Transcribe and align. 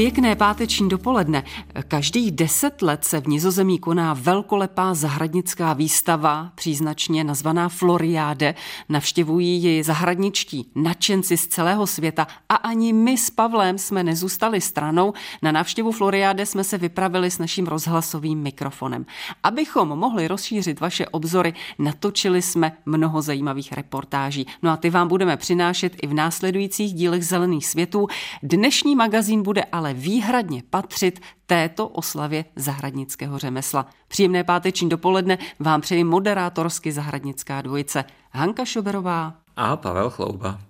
Pěkné 0.00 0.36
páteční 0.36 0.88
dopoledne. 0.88 1.44
Každých 1.88 2.32
deset 2.32 2.82
let 2.82 3.04
se 3.04 3.20
v 3.20 3.26
Nizozemí 3.26 3.78
koná 3.78 4.14
velkolepá 4.14 4.94
zahradnická 4.94 5.72
výstava, 5.72 6.52
příznačně 6.54 7.24
nazvaná 7.24 7.68
Floriáde. 7.68 8.54
Navštěvují 8.88 9.62
ji 9.62 9.82
zahradničtí 9.82 10.70
nadšenci 10.74 11.36
z 11.36 11.46
celého 11.46 11.86
světa 11.86 12.26
a 12.48 12.54
ani 12.54 12.92
my 12.92 13.18
s 13.18 13.30
Pavlem 13.30 13.78
jsme 13.78 14.02
nezůstali 14.02 14.60
stranou. 14.60 15.12
Na 15.42 15.52
návštěvu 15.52 15.92
Floriáde 15.92 16.46
jsme 16.46 16.64
se 16.64 16.78
vypravili 16.78 17.30
s 17.30 17.38
naším 17.38 17.66
rozhlasovým 17.66 18.38
mikrofonem. 18.38 19.06
Abychom 19.42 19.88
mohli 19.88 20.28
rozšířit 20.28 20.80
vaše 20.80 21.06
obzory, 21.06 21.54
natočili 21.78 22.42
jsme 22.42 22.72
mnoho 22.86 23.22
zajímavých 23.22 23.72
reportáží. 23.72 24.46
No 24.62 24.70
a 24.70 24.76
ty 24.76 24.90
vám 24.90 25.08
budeme 25.08 25.36
přinášet 25.36 25.96
i 26.02 26.06
v 26.06 26.14
následujících 26.14 26.94
dílech 26.94 27.26
Zelených 27.26 27.66
světů. 27.66 28.06
Dnešní 28.42 28.96
magazín 28.96 29.42
bude 29.42 29.64
ale 29.64 29.89
ale 29.90 29.94
výhradně 29.94 30.62
patřit 30.70 31.20
této 31.46 31.88
oslavě 31.88 32.44
zahradnického 32.56 33.38
řemesla. 33.38 33.86
Příjemné 34.08 34.44
páteční 34.44 34.88
dopoledne 34.88 35.38
vám 35.58 35.80
přeji 35.80 36.04
moderátorsky 36.04 36.92
zahradnická 36.92 37.62
dvojice 37.62 38.04
Hanka 38.30 38.64
Šoberová 38.64 39.34
a 39.56 39.76
Pavel 39.76 40.10
Chlouba. 40.10 40.60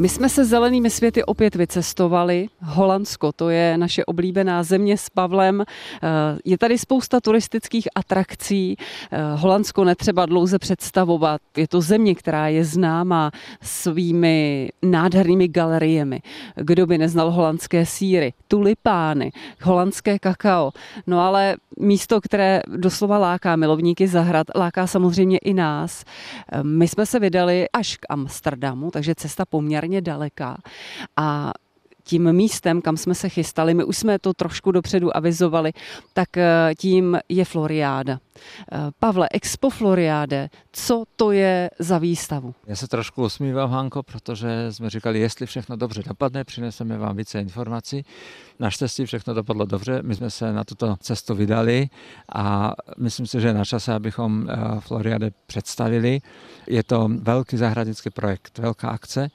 My 0.00 0.08
jsme 0.08 0.28
se 0.28 0.44
zelenými 0.44 0.90
světy 0.90 1.24
opět 1.24 1.54
vycestovali. 1.54 2.48
Holandsko, 2.62 3.32
to 3.32 3.50
je 3.50 3.78
naše 3.78 4.04
oblíbená 4.04 4.62
země 4.62 4.96
s 4.96 5.10
Pavlem. 5.10 5.60
Eh, 5.60 6.06
je 6.44 6.58
tady 6.58 6.78
spousta 6.78 7.20
turistických 7.20 7.88
atrakcí. 7.94 8.76
Eh, 9.10 9.18
Holandsko 9.34 9.84
netřeba 9.84 10.26
dlouze 10.26 10.58
představovat. 10.58 11.40
Je 11.56 11.68
to 11.68 11.80
země, 11.80 12.14
která 12.14 12.48
je 12.48 12.64
známá 12.64 13.30
svými 13.62 14.68
nádhernými 14.82 15.48
galeriemi. 15.48 16.20
Kdo 16.54 16.86
by 16.86 16.98
neznal 16.98 17.30
holandské 17.30 17.86
síry, 17.86 18.32
tulipány, 18.48 19.32
holandské 19.62 20.18
kakao. 20.18 20.72
No 21.06 21.20
ale 21.20 21.56
místo, 21.78 22.20
které 22.20 22.60
doslova 22.76 23.18
láká 23.18 23.56
milovníky 23.56 24.08
zahrad, 24.08 24.46
láká 24.54 24.86
samozřejmě 24.86 25.38
i 25.38 25.54
nás. 25.54 26.04
Eh, 26.52 26.62
my 26.62 26.88
jsme 26.88 27.06
se 27.06 27.18
vydali 27.18 27.66
až 27.72 27.96
k 27.96 28.06
Amsterdamu, 28.08 28.90
takže 28.90 29.14
cesta 29.14 29.44
poměrně 29.44 29.87
poměrně 29.88 30.00
daleká. 30.00 30.56
A 31.16 31.52
tím 32.04 32.32
místem, 32.32 32.82
kam 32.82 32.96
jsme 32.96 33.14
se 33.14 33.28
chystali, 33.28 33.74
my 33.74 33.84
už 33.84 33.96
jsme 33.96 34.18
to 34.18 34.32
trošku 34.32 34.72
dopředu 34.72 35.16
avizovali, 35.16 35.72
tak 36.12 36.36
eh, 36.36 36.74
tím 36.78 37.18
je 37.28 37.44
Floriáda. 37.44 38.18
Eh, 38.72 38.78
Pavle, 38.98 39.28
Expo 39.32 39.70
Floriáde, 39.70 40.50
co 40.72 41.04
to 41.16 41.32
je 41.32 41.70
za 41.78 41.98
výstavu? 41.98 42.54
Já 42.66 42.76
se 42.76 42.88
trošku 42.88 43.24
usmívám, 43.24 43.70
Hanko, 43.70 44.02
protože 44.02 44.72
jsme 44.72 44.90
říkali, 44.90 45.20
jestli 45.20 45.46
všechno 45.46 45.76
dobře 45.76 46.02
dopadne, 46.06 46.44
přineseme 46.44 46.98
vám 46.98 47.16
více 47.16 47.40
informací. 47.40 48.04
Naštěstí 48.58 49.06
všechno 49.06 49.34
dopadlo 49.34 49.66
dobře, 49.66 50.02
my 50.02 50.14
jsme 50.14 50.30
se 50.30 50.52
na 50.52 50.64
tuto 50.64 50.96
cestu 51.00 51.34
vydali 51.34 51.88
a 52.32 52.72
myslím 52.98 53.26
si, 53.26 53.40
že 53.40 53.48
je 53.48 53.54
na 53.54 53.64
čase, 53.64 53.94
abychom 53.94 54.48
eh, 54.50 54.80
Floriade 54.80 55.30
představili. 55.46 56.20
Je 56.66 56.82
to 56.82 57.08
velký 57.22 57.56
zahradnický 57.56 58.10
projekt, 58.10 58.58
velká 58.58 58.88
akce, 58.88 59.28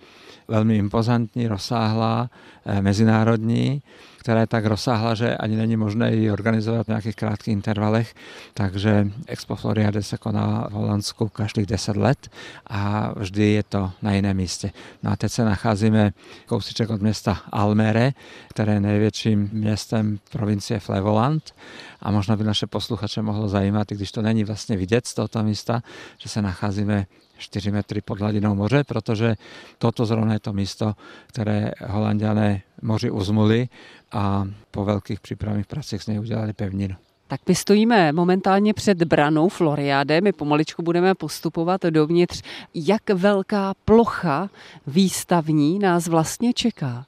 velmi 0.48 0.78
impozantní, 0.78 1.48
rozsáhlá, 1.48 2.30
eh, 2.66 2.82
mezinárodní 2.82 3.82
která 4.24 4.40
je 4.40 4.48
tak 4.48 4.66
rozsáhla, 4.66 5.16
že 5.16 5.38
ani 5.38 5.56
není 5.56 5.78
možné 5.78 6.16
ji 6.16 6.32
organizovat 6.32 6.86
v 6.86 6.88
nějakých 6.88 7.16
krátkých 7.16 7.52
intervalech. 7.52 8.14
Takže 8.54 8.93
Expo 9.28 9.56
Floriade 9.56 10.04
se 10.04 10.18
koná 10.18 10.68
v 10.70 10.72
Holandsku 10.72 11.30
každých 11.30 11.66
10 11.66 11.98
let 11.98 12.30
a 12.68 13.12
vždy 13.20 13.46
je 13.46 13.64
to 13.64 13.92
na 14.02 14.14
jiném 14.14 14.38
místě. 14.38 14.72
No 15.04 15.12
a 15.12 15.16
teď 15.16 15.32
se 15.32 15.46
nacházíme 15.46 16.12
kousíček 16.46 16.90
od 16.90 17.02
města 17.02 17.42
Almere, 17.52 18.12
které 18.50 18.74
je 18.74 18.80
největším 18.80 19.50
městem 19.54 20.20
provincie 20.32 20.80
Flevoland 20.80 21.56
a 22.02 22.12
možná 22.12 22.36
by 22.36 22.44
naše 22.44 22.68
posluchače 22.68 23.22
mohlo 23.22 23.50
zajímat, 23.50 23.92
i 23.92 23.96
když 23.96 24.12
to 24.12 24.22
není 24.22 24.44
vlastně 24.44 24.78
vidět 24.78 25.08
z 25.08 25.14
tohoto 25.14 25.44
místa, 25.44 25.84
že 26.18 26.30
se 26.30 26.42
nacházíme 26.42 27.06
4 27.38 27.72
metry 27.72 28.02
pod 28.02 28.20
hladinou 28.20 28.56
moře, 28.56 28.84
protože 28.84 29.36
toto 29.78 30.06
zrovna 30.06 30.34
je 30.34 30.40
to 30.40 30.54
místo, 30.54 30.94
které 31.28 31.72
holandiané 31.88 32.62
moři 32.82 33.12
uzmuli 33.12 33.70
a 34.12 34.46
po 34.72 34.86
velkých 34.86 35.20
přípravných 35.20 35.66
pracích 35.66 36.04
z 36.04 36.08
něj 36.08 36.20
udělali 36.20 36.54
pevninu. 36.54 36.96
Tak 37.28 37.42
my 37.48 37.56
stojíme 37.56 38.12
momentálně 38.12 38.74
před 38.74 39.04
branou 39.04 39.50
Floriade, 39.50 40.22
my 40.22 40.32
pomaličku 40.32 40.84
budeme 40.84 41.16
postupovat 41.16 41.82
dovnitř. 41.90 42.42
Jak 42.76 43.10
velká 43.10 43.74
plocha 43.86 44.50
výstavní 44.88 45.80
nás 45.80 46.08
vlastně 46.08 46.54
čeká? 46.54 47.06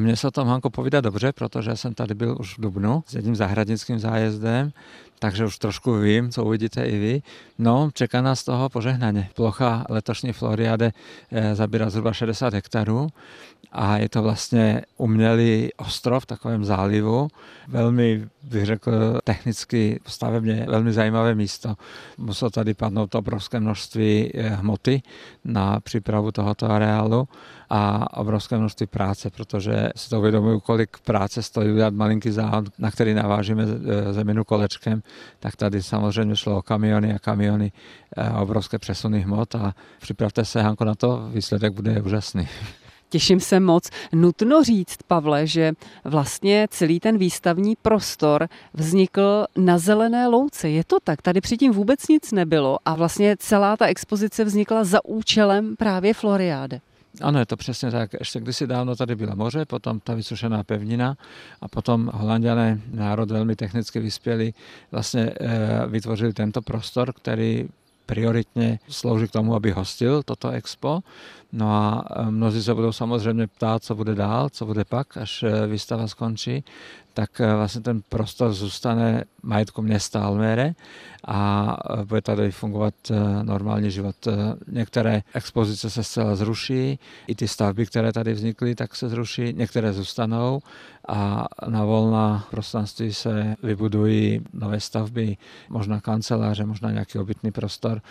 Mně 0.00 0.16
se 0.16 0.28
o 0.28 0.30
tom, 0.30 0.48
Hanko, 0.48 0.70
povídá 0.70 1.00
dobře, 1.00 1.32
protože 1.32 1.76
jsem 1.76 1.94
tady 1.94 2.14
byl 2.14 2.36
už 2.40 2.58
v 2.58 2.60
Dubnu 2.60 3.04
s 3.06 3.14
jedním 3.14 3.36
zahradnickým 3.36 3.98
zájezdem, 3.98 4.72
takže 5.18 5.44
už 5.44 5.58
trošku 5.58 5.98
vím, 5.98 6.30
co 6.30 6.44
uvidíte 6.44 6.84
i 6.84 6.98
vy. 6.98 7.22
No, 7.58 7.90
čeká 7.94 8.22
nás 8.22 8.44
toho 8.44 8.68
požehnaně. 8.68 9.30
Plocha 9.34 9.84
letošní 9.88 10.32
Floriade 10.32 10.92
eh, 11.32 11.54
zabírá 11.54 11.90
zhruba 11.90 12.12
60 12.12 12.54
hektarů 12.54 13.08
a 13.72 13.98
je 13.98 14.08
to 14.08 14.22
vlastně 14.22 14.82
umělý 14.96 15.70
ostrov 15.76 16.22
v 16.22 16.26
takovém 16.26 16.64
zálivu. 16.64 17.28
Velmi, 17.68 18.28
bych 18.42 18.66
řekl, 18.66 19.20
technicky 19.24 20.00
stavebně 20.06 20.66
velmi 20.68 20.92
zajímavé 20.92 21.34
místo. 21.34 21.74
Muselo 22.18 22.50
tady 22.50 22.74
padnout 22.74 23.14
obrovské 23.14 23.60
množství 23.60 24.30
eh, 24.34 24.48
hmoty 24.48 25.02
na 25.44 25.80
přípravu 25.80 26.32
tohoto 26.32 26.70
areálu 26.70 27.28
a 27.70 28.16
obrovské 28.16 28.58
množství 28.58 28.86
práce, 28.86 29.30
protože 29.30 29.88
si 29.96 30.10
to 30.10 30.18
uvědomuju, 30.18 30.60
kolik 30.60 30.98
práce 30.98 31.42
stojí 31.42 31.72
udělat 31.72 31.94
malinký 31.94 32.30
záhod, 32.30 32.64
na 32.78 32.90
který 32.90 33.14
navážíme 33.14 33.64
eh, 33.64 34.12
zeminu 34.12 34.44
kolečkem, 34.44 35.02
tak 35.40 35.56
tady 35.56 35.82
samozřejmě 35.82 36.36
šlo 36.36 36.56
o 36.56 36.62
kamiony 36.62 37.14
a 37.14 37.18
kamiony, 37.18 37.72
eh, 38.16 38.30
obrovské 38.30 38.78
přesuny 38.78 39.20
hmot 39.20 39.54
a 39.54 39.74
připravte 40.00 40.44
se, 40.44 40.62
Hanko, 40.62 40.84
na 40.84 40.94
to, 40.94 41.28
výsledek 41.32 41.72
bude 41.72 42.02
úžasný. 42.02 42.48
Těším 43.08 43.40
se 43.40 43.60
moc. 43.60 43.90
Nutno 44.12 44.64
říct, 44.64 45.02
Pavle, 45.06 45.46
že 45.46 45.72
vlastně 46.04 46.66
celý 46.70 47.00
ten 47.00 47.18
výstavní 47.18 47.76
prostor 47.82 48.48
vznikl 48.74 49.44
na 49.56 49.78
zelené 49.78 50.28
louce. 50.28 50.68
Je 50.68 50.84
to 50.84 50.96
tak? 51.04 51.22
Tady 51.22 51.40
předtím 51.40 51.72
vůbec 51.72 52.08
nic 52.08 52.32
nebylo 52.32 52.78
a 52.84 52.94
vlastně 52.94 53.36
celá 53.38 53.76
ta 53.76 53.86
expozice 53.86 54.44
vznikla 54.44 54.84
za 54.84 55.04
účelem 55.04 55.76
právě 55.76 56.14
Floriáde. 56.14 56.80
Ano, 57.22 57.38
je 57.38 57.46
to 57.46 57.56
přesně 57.56 57.90
tak. 57.90 58.10
Ještě 58.18 58.40
kdysi 58.40 58.66
dávno 58.66 58.96
tady 58.96 59.14
byla 59.14 59.34
moře, 59.34 59.64
potom 59.64 60.00
ta 60.00 60.14
vysušená 60.14 60.64
pevnina 60.64 61.16
a 61.60 61.68
potom 61.68 62.10
holanděné, 62.14 62.80
národ 62.92 63.30
velmi 63.30 63.56
technicky 63.56 64.00
vyspělý, 64.00 64.54
vlastně 64.92 65.22
e, 65.22 65.86
vytvořili 65.86 66.32
tento 66.32 66.62
prostor, 66.62 67.12
který 67.12 67.68
prioritně 68.06 68.78
slouží 68.88 69.28
k 69.28 69.32
tomu, 69.32 69.54
aby 69.54 69.70
hostil 69.70 70.22
toto 70.22 70.50
expo. 70.50 71.00
No 71.52 71.70
a 71.70 72.04
e, 72.16 72.30
mnozí 72.30 72.62
se 72.62 72.74
budou 72.74 72.92
samozřejmě 72.92 73.46
ptát, 73.46 73.84
co 73.84 73.94
bude 73.94 74.14
dál, 74.14 74.48
co 74.48 74.66
bude 74.66 74.84
pak, 74.84 75.16
až 75.16 75.42
e, 75.42 75.66
výstava 75.66 76.08
skončí 76.08 76.64
tak 77.16 77.40
eh, 77.40 77.54
vlastně 77.54 77.80
ten 77.80 78.02
prostor 78.08 78.52
zůstane 78.52 79.24
majetku 79.42 79.82
města 79.82 80.24
Almere 80.24 80.74
a 81.24 81.76
eh, 82.00 82.04
bude 82.04 82.22
tady 82.22 82.50
fungovat 82.50 82.94
eh, 83.10 83.44
normální 83.44 83.90
život. 83.90 84.16
Některé 84.68 85.22
expozice 85.34 85.90
se 85.90 86.04
zcela 86.04 86.36
zruší, 86.36 86.98
i 87.26 87.34
ty 87.34 87.48
stavby, 87.48 87.86
které 87.86 88.12
tady 88.12 88.32
vznikly, 88.32 88.74
tak 88.74 88.96
se 88.96 89.08
zruší, 89.08 89.52
některé 89.52 89.92
zůstanou 89.92 90.60
a 91.08 91.46
na 91.68 91.84
volná 91.84 92.46
prostranství 92.50 93.14
se 93.14 93.56
vybudují 93.62 94.40
nové 94.52 94.80
stavby, 94.80 95.36
možná 95.68 96.00
kanceláře, 96.00 96.64
možná 96.64 96.90
nějaký 96.90 97.18
obytný 97.18 97.50
prostor. 97.50 98.02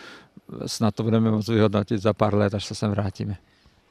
Snad 0.66 0.96
to 0.96 1.04
budeme 1.04 1.32
moct 1.32 1.48
vyhodnotit 1.48 2.02
za 2.02 2.14
pár 2.14 2.34
let, 2.34 2.54
až 2.54 2.66
se 2.66 2.76
sem 2.76 2.92
vrátíme. 2.92 3.38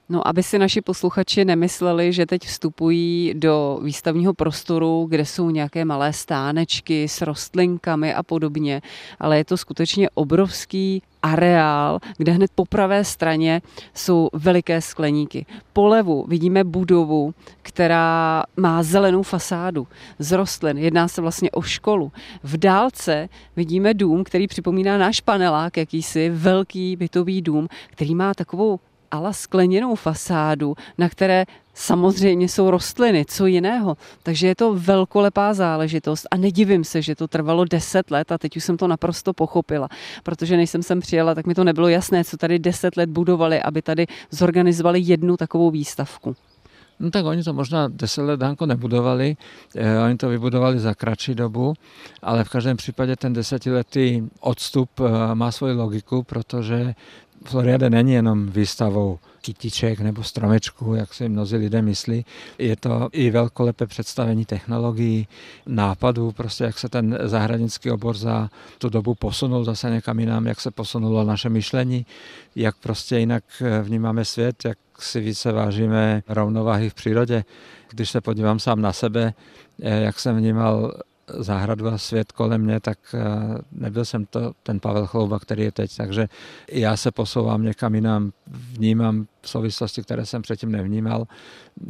No, 0.09 0.29
aby 0.29 0.43
si 0.43 0.59
naši 0.59 0.81
posluchači 0.81 1.45
nemysleli, 1.45 2.13
že 2.13 2.27
teď 2.27 2.43
vstupují 2.43 3.35
do 3.35 3.81
výstavního 3.83 4.35
prostoru, 4.35 5.07
kde 5.09 5.25
jsou 5.25 5.51
nějaké 5.51 5.85
malé 5.85 6.13
stánečky 6.13 7.09
s 7.09 7.21
rostlinkami 7.21 8.15
a 8.15 8.23
podobně, 8.23 8.83
ale 9.21 9.37
je 9.37 9.45
to 9.45 9.57
skutečně 9.57 10.11
obrovský 10.15 11.03
areál, 11.23 11.99
kde 12.17 12.33
hned 12.33 12.51
po 12.55 12.65
pravé 12.65 13.05
straně 13.05 13.63
jsou 13.95 14.29
veliké 14.33 14.81
skleníky. 14.81 15.47
Polevu 15.73 16.27
vidíme 16.29 16.65
budovu, 16.65 17.35
která 17.63 18.45
má 18.57 18.83
zelenou 18.83 19.23
fasádu 19.23 19.87
z 20.19 20.33
rostlin. 20.33 20.79
Jedná 20.79 21.09
se 21.09 21.21
vlastně 21.21 21.51
o 21.51 21.63
školu. 21.63 22.13
V 22.43 22.57
dálce 22.57 23.29
vidíme 23.57 23.95
dům, 23.95 24.25
který 24.25 24.47
připomíná 24.47 24.99
náš 24.99 25.21
panelák, 25.21 25.77
jakýsi 25.77 26.31
velký 26.31 26.97
bytový 26.97 27.43
dům, 27.43 27.69
který 27.91 28.15
má 28.15 28.35
takovou 28.35 28.81
ala 29.11 29.33
skleněnou 29.33 29.95
fasádu, 29.95 30.75
na 30.99 31.09
které 31.09 31.45
samozřejmě 31.75 32.49
jsou 32.49 32.71
rostliny, 32.71 33.25
co 33.29 33.47
jiného. 33.47 33.97
Takže 34.23 34.47
je 34.47 34.55
to 34.55 34.75
velkolepá 34.75 35.55
záležitost 35.55 36.27
a 36.31 36.37
nedivím 36.37 36.85
se, 36.85 37.03
že 37.03 37.15
to 37.15 37.29
trvalo 37.29 37.65
deset 37.65 38.11
let 38.11 38.33
a 38.33 38.39
teď 38.39 38.57
už 38.57 38.65
jsem 38.65 38.77
to 38.77 38.89
naprosto 38.89 39.33
pochopila, 39.33 39.89
protože 40.23 40.57
než 40.57 40.71
jsem 40.71 40.83
sem 40.83 41.01
přijela, 41.01 41.35
tak 41.35 41.47
mi 41.47 41.55
to 41.55 41.65
nebylo 41.65 41.89
jasné, 41.89 42.25
co 42.25 42.37
tady 42.37 42.59
deset 42.59 42.97
let 42.97 43.11
budovali, 43.11 43.63
aby 43.63 43.83
tady 43.83 44.07
zorganizovali 44.31 45.01
jednu 45.01 45.37
takovou 45.37 45.71
výstavku. 45.71 46.37
No 47.01 47.11
tak 47.11 47.25
oni 47.25 47.43
to 47.43 47.53
možná 47.53 47.89
10 47.89 48.23
let 48.23 48.41
Danko 48.41 48.67
nebudovali, 48.67 49.37
eh, 49.77 49.99
oni 49.99 50.17
to 50.17 50.29
vybudovali 50.29 50.79
za 50.79 50.95
kratší 50.95 51.35
dobu, 51.35 51.75
ale 52.23 52.45
v 52.45 52.49
každém 52.49 52.77
případě 52.77 53.17
ten 53.17 53.33
desetiletý 53.33 54.23
odstup 54.41 54.91
eh, 55.01 55.35
má 55.35 55.53
svoji 55.53 55.75
logiku, 55.75 56.23
protože 56.23 56.95
Floriada 57.45 57.89
není 57.89 58.13
jenom 58.13 58.47
výstavou 58.47 59.19
kytiček 59.41 60.01
nebo 60.01 60.23
stromečků, 60.23 60.95
jak 60.95 61.15
si 61.15 61.29
mnozí 61.29 61.57
lidé 61.57 61.83
myslí. 61.83 62.25
Je 62.59 62.77
to 62.77 63.09
i 63.13 63.31
velkolepé 63.31 63.87
představení 63.87 64.45
technologií, 64.45 65.29
nápadů, 65.67 66.33
prostě 66.33 66.65
jak 66.65 66.79
se 66.79 66.89
ten 66.89 67.19
zahradnický 67.23 67.91
obor 67.91 68.17
za 68.17 68.51
tu 68.79 68.89
dobu 68.89 69.15
posunul 69.15 69.65
zase 69.65 69.91
někam 69.91 70.21
jinam, 70.21 70.47
jak 70.47 70.61
se 70.61 70.71
posunulo 70.71 71.25
naše 71.25 71.49
myšlení, 71.49 72.07
jak 72.57 72.77
prostě 72.77 73.19
jinak 73.19 73.45
vnímáme 73.83 74.25
svět, 74.25 74.65
jak 74.65 74.79
si 74.99 75.21
více 75.21 75.53
vážíme 75.53 76.23
rovnováhy 76.29 76.91
v 76.91 76.95
přírodě. 76.95 77.45
Když 77.91 78.11
se 78.11 78.21
podívám 78.21 78.59
sám 78.59 78.81
na 78.81 78.93
sebe, 78.93 79.35
eh, 79.83 80.01
jak 80.01 80.21
jsem 80.21 80.37
vnímal 80.37 80.93
zahradu 81.29 81.89
a 81.89 81.99
svět 81.99 82.33
kolem 82.33 82.61
mě, 82.63 82.81
tak 82.81 82.99
eh, 83.15 83.25
nebyl 83.73 84.05
jsem 84.05 84.27
to 84.27 84.53
ten 84.63 84.81
Pavel 84.81 85.07
Chlouba, 85.07 85.39
který 85.39 85.63
je 85.63 85.73
teď. 85.73 85.97
Takže 85.97 86.29
já 86.73 86.97
se 86.97 87.11
posouvám 87.11 87.63
někam 87.63 87.95
jinam, 87.95 88.33
vnímám 88.47 89.27
souvislosti, 89.47 90.03
které 90.03 90.27
jsem 90.27 90.43
předtím 90.43 90.73
nevnímal. 90.73 91.27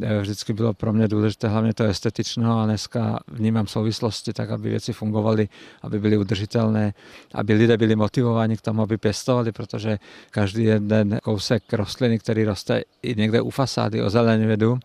Eh, 0.01 0.21
vždycky 0.21 0.53
bylo 0.53 0.73
pro 0.73 0.93
mě 0.93 1.07
důležité 1.07 1.47
hlavně 1.47 1.73
to 1.73 1.83
estetično 1.83 2.59
a 2.59 2.65
dneska 2.65 3.19
vnímám 3.27 3.67
souvislosti 3.67 4.33
tak, 4.33 4.49
aby 4.49 4.69
věci 4.69 4.93
fungovaly, 4.93 5.49
aby 5.81 5.99
byly 5.99 6.17
udržitelné, 6.17 6.93
aby 7.33 7.53
lidé 7.53 7.77
byli 7.77 7.95
motivováni 7.95 8.57
k 8.57 8.61
tomu, 8.61 8.81
aby 8.81 8.97
pěstovali, 8.97 9.51
protože 9.51 9.99
každý 10.31 10.63
jeden 10.63 11.19
kousek 11.23 11.73
rostliny, 11.73 12.19
který 12.19 12.43
roste 12.43 12.81
i 13.01 13.15
někde 13.15 13.41
u 13.41 13.49
fasády 13.49 14.01
o 14.01 14.09
zeleně 14.09 14.57
dům, 14.57 14.79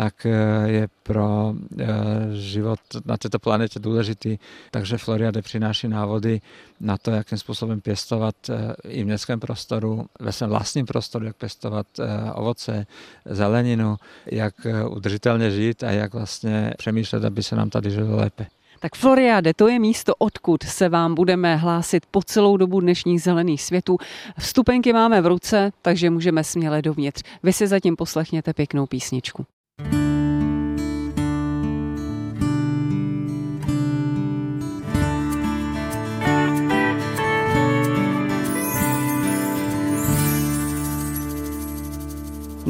tak 0.00 0.26
eh, 0.26 0.32
je 0.66 0.88
pro 1.02 1.54
eh, 1.80 1.86
život 2.32 2.80
na 3.04 3.16
této 3.16 3.38
planetě 3.38 3.78
důležitý. 3.78 4.38
Takže 4.70 4.98
Floriade 4.98 5.42
přináší 5.42 5.88
návody 5.88 6.40
na 6.80 6.96
to, 6.96 7.10
jakým 7.10 7.38
způsobem 7.38 7.80
pěstovat 7.80 8.34
eh, 8.50 8.74
i 8.88 9.02
v 9.02 9.06
městském 9.06 9.40
prostoru, 9.40 10.06
ve 10.20 10.32
svém 10.32 10.50
vlastním 10.50 10.86
prostoru, 10.86 11.24
jak 11.24 11.36
pěstovat 11.36 11.86
ovoce, 12.34 12.86
zeleninu, 13.24 13.96
jak 14.26 14.54
udržitelně 14.88 15.50
žít 15.50 15.82
a 15.82 15.90
jak 15.90 16.14
vlastně 16.14 16.74
přemýšlet, 16.78 17.24
aby 17.24 17.42
se 17.42 17.56
nám 17.56 17.70
tady 17.70 17.90
žilo 17.90 18.16
lépe. 18.16 18.46
Tak 18.80 18.96
Floriade, 18.96 19.54
to 19.54 19.68
je 19.68 19.78
místo, 19.78 20.14
odkud 20.18 20.62
se 20.62 20.88
vám 20.88 21.14
budeme 21.14 21.56
hlásit 21.56 22.06
po 22.10 22.22
celou 22.22 22.56
dobu 22.56 22.80
dnešních 22.80 23.22
zelených 23.22 23.62
světů. 23.62 23.98
Vstupenky 24.38 24.92
máme 24.92 25.20
v 25.20 25.26
ruce, 25.26 25.72
takže 25.82 26.10
můžeme 26.10 26.44
směle 26.44 26.82
dovnitř. 26.82 27.22
Vy 27.42 27.52
si 27.52 27.66
zatím 27.66 27.96
poslechněte 27.96 28.52
pěknou 28.52 28.86
písničku. 28.86 29.46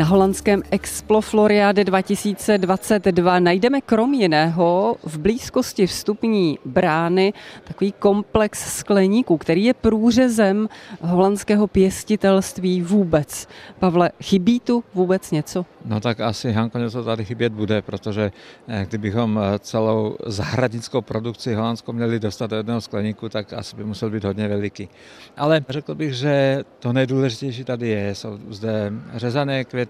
Na 0.01 0.07
holandském 0.07 0.63
Explo 0.71 1.21
Floriade 1.21 1.85
2022 1.85 3.39
najdeme 3.39 3.81
krom 3.81 4.15
jiného 4.15 4.97
v 5.03 5.19
blízkosti 5.19 5.87
vstupní 5.87 6.59
brány 6.65 7.33
takový 7.65 7.93
komplex 7.93 8.79
skleníků, 8.79 9.39
který 9.39 9.65
je 9.65 9.75
průřezem 9.75 10.69
holandského 11.01 11.67
pěstitelství 11.67 12.83
vůbec. 12.83 13.49
Pavle, 13.79 14.11
chybí 14.23 14.61
tu 14.61 14.85
vůbec 14.95 15.31
něco? 15.31 15.67
No 15.85 16.01
tak 16.01 16.21
asi 16.21 16.53
Hanko 16.53 16.79
něco 16.79 17.05
tady 17.05 17.25
chybět 17.25 17.53
bude, 17.53 17.83
protože 17.83 18.33
eh, 18.69 18.87
kdybychom 18.89 19.41
eh, 19.43 19.59
celou 19.59 20.17
zahradnickou 20.27 21.01
produkci 21.01 21.55
holandskou 21.55 21.93
měli 21.93 22.21
dostat 22.21 22.51
do 22.51 22.57
jednoho 22.57 22.81
skleníku, 22.81 23.29
tak 23.29 23.53
asi 23.53 23.77
by 23.77 23.85
musel 23.85 24.11
být 24.11 24.25
hodně 24.25 24.49
veliký. 24.49 24.89
Ale 25.37 25.65
řekl 25.69 25.95
bych, 25.95 26.15
že 26.15 26.65
to 26.79 26.93
nejdůležitější 26.93 27.65
tady 27.65 27.89
je. 27.89 28.15
Jsou 28.15 28.39
zde 28.49 28.93
řezané 29.15 29.65
květy, 29.65 29.90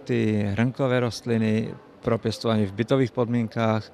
hrnkové 0.54 1.00
rostliny, 1.00 1.68
pro 2.02 2.18
pěstování 2.18 2.66
v 2.66 2.72
bytových 2.72 3.10
podmínkách. 3.10 3.92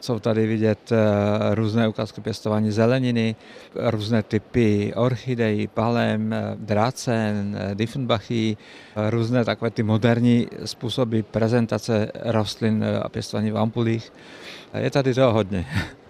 Jsou 0.00 0.18
tady 0.18 0.46
vidět 0.46 0.92
eh, 0.92 1.54
různé 1.54 1.88
ukázky 1.88 2.20
pěstování 2.20 2.70
zeleniny, 2.70 3.36
různé 3.74 4.22
typy 4.22 4.92
orchidejí, 4.96 5.66
palem, 5.66 6.32
eh, 6.32 6.56
drácen, 6.58 7.58
eh, 7.60 7.74
Diffenbachy, 7.74 8.56
různé 9.10 9.44
takové 9.44 9.70
ty 9.70 9.82
moderní 9.82 10.48
způsoby 10.64 11.20
prezentace 11.20 12.10
rostlin 12.24 12.84
a 13.02 13.08
pěstování 13.08 13.50
v 13.50 13.58
ampulích. 13.58 14.12
Je 14.78 14.90
tady 14.90 15.14
toho 15.14 15.32
hodně. 15.32 15.66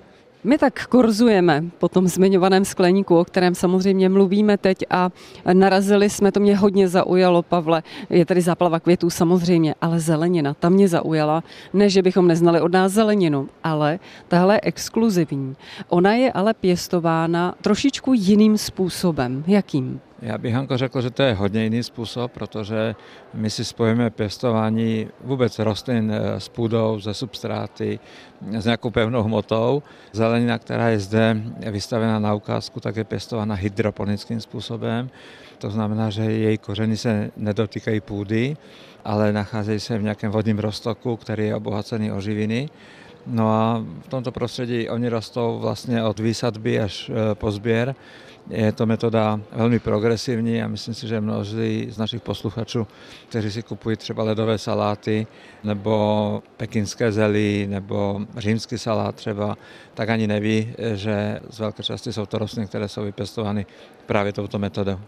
My 0.44 0.58
tak 0.58 0.86
korzujeme 0.86 1.64
po 1.78 1.88
tom 1.88 2.08
zmiňovaném 2.08 2.64
skleníku, 2.64 3.18
o 3.18 3.24
kterém 3.24 3.54
samozřejmě 3.54 4.08
mluvíme 4.08 4.58
teď 4.58 4.78
a 4.90 5.10
narazili 5.52 6.10
jsme, 6.10 6.32
to 6.32 6.40
mě 6.40 6.56
hodně 6.56 6.88
zaujalo, 6.88 7.42
Pavle. 7.42 7.82
Je 8.10 8.26
tady 8.26 8.40
záplava 8.40 8.80
květů 8.80 9.10
samozřejmě, 9.10 9.74
ale 9.80 10.00
zelenina, 10.00 10.54
ta 10.54 10.68
mě 10.68 10.88
zaujala. 10.88 11.44
Ne, 11.72 11.88
že 11.88 12.02
bychom 12.02 12.28
neznali 12.28 12.60
od 12.60 12.72
nás 12.72 12.92
zeleninu, 12.92 13.48
ale 13.64 13.98
tahle 14.28 14.54
je 14.54 14.60
exkluzivní. 14.62 15.56
Ona 15.88 16.12
je 16.12 16.32
ale 16.32 16.54
pěstována 16.54 17.54
trošičku 17.62 18.12
jiným 18.14 18.58
způsobem. 18.58 19.44
Jakým? 19.46 20.00
Já 20.24 20.38
bych 20.38 20.54
Hanko 20.54 20.76
řekl, 20.76 21.00
že 21.00 21.10
to 21.10 21.22
je 21.22 21.34
hodně 21.34 21.64
jiný 21.64 21.82
způsob, 21.82 22.32
protože 22.32 22.94
my 23.34 23.50
si 23.50 23.64
spojíme 23.64 24.10
pěstování 24.10 25.08
vůbec 25.20 25.58
rostlin 25.58 26.12
eh, 26.12 26.40
s 26.40 26.48
půdou, 26.48 27.00
ze 27.00 27.14
substráty, 27.14 27.98
s 28.58 28.64
nějakou 28.64 28.90
pevnou 28.90 29.22
hmotou. 29.22 29.82
Zelenina, 30.12 30.58
která 30.58 30.88
je 30.88 30.98
zde 30.98 31.36
vystavena 31.70 32.18
na 32.18 32.34
ukázku, 32.34 32.80
tak 32.80 32.96
je 32.96 33.04
pěstována 33.04 33.54
hydroponickým 33.54 34.40
způsobem. 34.40 35.10
To 35.58 35.70
znamená, 35.70 36.10
že 36.10 36.22
její 36.22 36.58
kořeny 36.58 36.96
se 36.96 37.30
nedotýkají 37.36 38.00
půdy, 38.00 38.56
ale 39.04 39.32
nacházejí 39.32 39.80
se 39.80 39.98
v 39.98 40.02
nějakém 40.02 40.30
vodním 40.30 40.58
roztoku, 40.58 41.16
který 41.16 41.46
je 41.46 41.54
obohacený 41.54 42.12
o 42.12 42.20
živiny. 42.20 42.68
No 43.26 43.52
a 43.52 43.84
v 44.00 44.08
tomto 44.08 44.32
prostředí 44.32 44.88
oni 44.88 45.08
rostou 45.08 45.58
vlastně 45.58 46.04
od 46.04 46.18
výsadby 46.18 46.80
až 46.80 47.10
eh, 47.10 47.34
po 47.34 47.50
sběr 47.50 47.94
je 48.50 48.72
to 48.72 48.86
metoda 48.86 49.40
velmi 49.52 49.78
progresivní 49.78 50.62
a 50.62 50.68
myslím 50.68 50.94
si, 50.94 51.08
že 51.08 51.20
mnozí 51.20 51.86
z 51.90 51.98
našich 51.98 52.22
posluchačů, 52.22 52.86
kteří 53.28 53.50
si 53.50 53.62
kupují 53.62 53.96
třeba 53.96 54.22
ledové 54.22 54.58
saláty 54.58 55.26
nebo 55.64 56.42
pekinské 56.56 57.12
zelí 57.12 57.66
nebo 57.66 58.20
římský 58.36 58.78
salát 58.78 59.14
třeba, 59.14 59.56
tak 59.94 60.08
ani 60.08 60.26
neví, 60.26 60.74
že 60.94 61.40
z 61.50 61.58
velké 61.58 61.82
části 61.82 62.12
jsou 62.12 62.26
to 62.26 62.38
rostliny, 62.38 62.66
které 62.66 62.88
jsou 62.88 63.02
vypěstovány 63.04 63.66
právě 64.06 64.32
touto 64.32 64.58
metodou. 64.58 64.98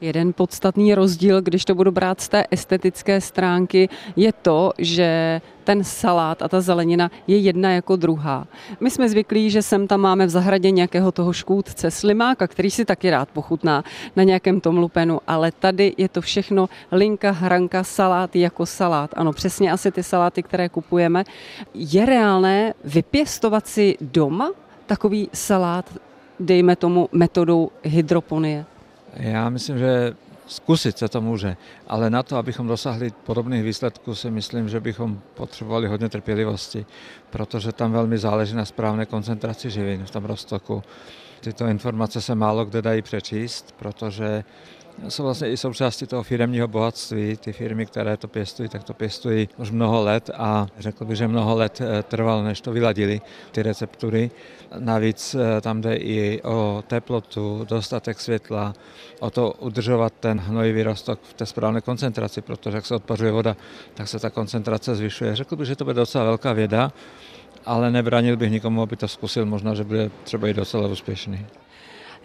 Jeden 0.00 0.32
podstatný 0.32 0.94
rozdíl, 0.94 1.42
když 1.42 1.64
to 1.64 1.74
budu 1.74 1.90
brát 1.90 2.20
z 2.20 2.28
té 2.28 2.44
estetické 2.50 3.20
stránky, 3.20 3.88
je 4.16 4.32
to, 4.32 4.72
že 4.78 5.40
ten 5.64 5.84
salát 5.84 6.42
a 6.42 6.48
ta 6.48 6.60
zelenina 6.60 7.10
je 7.26 7.38
jedna 7.38 7.70
jako 7.70 7.96
druhá. 7.96 8.46
My 8.80 8.90
jsme 8.90 9.08
zvyklí, 9.08 9.50
že 9.50 9.62
sem 9.62 9.86
tam 9.86 10.00
máme 10.00 10.26
v 10.26 10.30
zahradě 10.30 10.70
nějakého 10.70 11.12
toho 11.12 11.32
škůdce 11.32 11.90
slimáka, 11.90 12.48
který 12.48 12.70
si 12.70 12.84
taky 12.84 13.10
rád 13.10 13.28
pochutná 13.30 13.84
na 14.16 14.22
nějakém 14.22 14.60
tom 14.60 14.78
lupenu, 14.78 15.20
ale 15.26 15.52
tady 15.52 15.94
je 15.96 16.08
to 16.08 16.20
všechno 16.20 16.68
linka, 16.92 17.30
hranka, 17.30 17.84
salát 17.84 18.36
jako 18.36 18.66
salát. 18.66 19.10
Ano, 19.16 19.32
přesně 19.32 19.72
asi 19.72 19.90
ty 19.90 20.02
saláty, 20.02 20.42
které 20.42 20.68
kupujeme. 20.68 21.24
Je 21.74 22.06
reálné 22.06 22.74
vypěstovat 22.84 23.66
si 23.66 23.96
doma 24.00 24.50
takový 24.86 25.28
salát, 25.32 25.98
dejme 26.40 26.76
tomu 26.76 27.08
metodou 27.12 27.70
hydroponie? 27.82 28.64
Já 29.16 29.48
myslím, 29.48 29.78
že 29.78 30.14
zkusit 30.46 30.98
se 30.98 31.08
to 31.08 31.20
může, 31.20 31.56
ale 31.86 32.10
na 32.10 32.22
to, 32.22 32.36
abychom 32.36 32.66
dosáhli 32.66 33.12
podobných 33.24 33.62
výsledků, 33.62 34.14
si 34.14 34.30
myslím, 34.30 34.68
že 34.68 34.80
bychom 34.80 35.20
potřebovali 35.34 35.86
hodně 35.88 36.08
trpělivosti, 36.08 36.86
protože 37.30 37.72
tam 37.72 37.92
velmi 37.92 38.18
záleží 38.18 38.54
na 38.56 38.64
správné 38.64 39.06
koncentraci 39.06 39.70
živin 39.70 40.04
v 40.06 40.10
tom 40.10 40.24
roztoku. 40.24 40.82
Tyto 41.40 41.66
informace 41.66 42.20
se 42.20 42.34
málo 42.34 42.64
kde 42.64 42.82
dají 42.82 43.02
přečíst, 43.02 43.74
protože 43.78 44.44
jsou 45.08 45.22
vlastně 45.22 45.50
i 45.50 45.56
součástí 45.56 46.06
toho 46.06 46.22
firemního 46.22 46.68
bohatství. 46.68 47.36
Ty 47.36 47.52
firmy, 47.52 47.86
které 47.86 48.16
to 48.16 48.28
pěstují, 48.28 48.68
tak 48.68 48.84
to 48.84 48.94
pěstují 48.94 49.48
už 49.56 49.70
mnoho 49.70 50.02
let 50.02 50.30
a 50.34 50.66
řekl 50.78 51.04
bych, 51.04 51.16
že 51.16 51.28
mnoho 51.28 51.56
let 51.56 51.80
eh, 51.80 52.02
trvalo, 52.02 52.42
než 52.42 52.60
to 52.60 52.72
vyladili, 52.72 53.20
ty 53.52 53.62
receptury. 53.62 54.30
Navíc 54.78 55.34
eh, 55.34 55.60
tam 55.60 55.80
jde 55.80 55.96
i 55.96 56.42
o 56.42 56.84
teplotu, 56.86 57.66
dostatek 57.68 58.20
světla, 58.20 58.74
o 59.20 59.30
to 59.30 59.52
udržovat 59.58 60.12
ten 60.20 60.40
hnojivý 60.40 60.82
rostok 60.82 61.20
v 61.22 61.34
té 61.34 61.46
správné 61.46 61.80
koncentraci, 61.80 62.40
protože 62.40 62.76
jak 62.76 62.86
se 62.86 62.94
odpařuje 62.94 63.32
voda, 63.32 63.56
tak 63.94 64.08
se 64.08 64.18
ta 64.18 64.30
koncentrace 64.30 64.94
zvyšuje. 64.94 65.36
Řekl 65.36 65.56
bych, 65.56 65.66
že 65.66 65.76
to 65.76 65.84
bude 65.84 65.94
docela 65.94 66.24
velká 66.24 66.52
věda, 66.52 66.92
ale 67.66 67.90
nebranil 67.90 68.36
bych 68.36 68.50
nikomu, 68.50 68.82
aby 68.82 68.96
to 68.96 69.08
zkusil. 69.08 69.46
Možná, 69.46 69.74
že 69.74 69.84
bude 69.84 70.10
třeba 70.24 70.48
i 70.48 70.54
docela 70.54 70.88
úspěšný. 70.88 71.46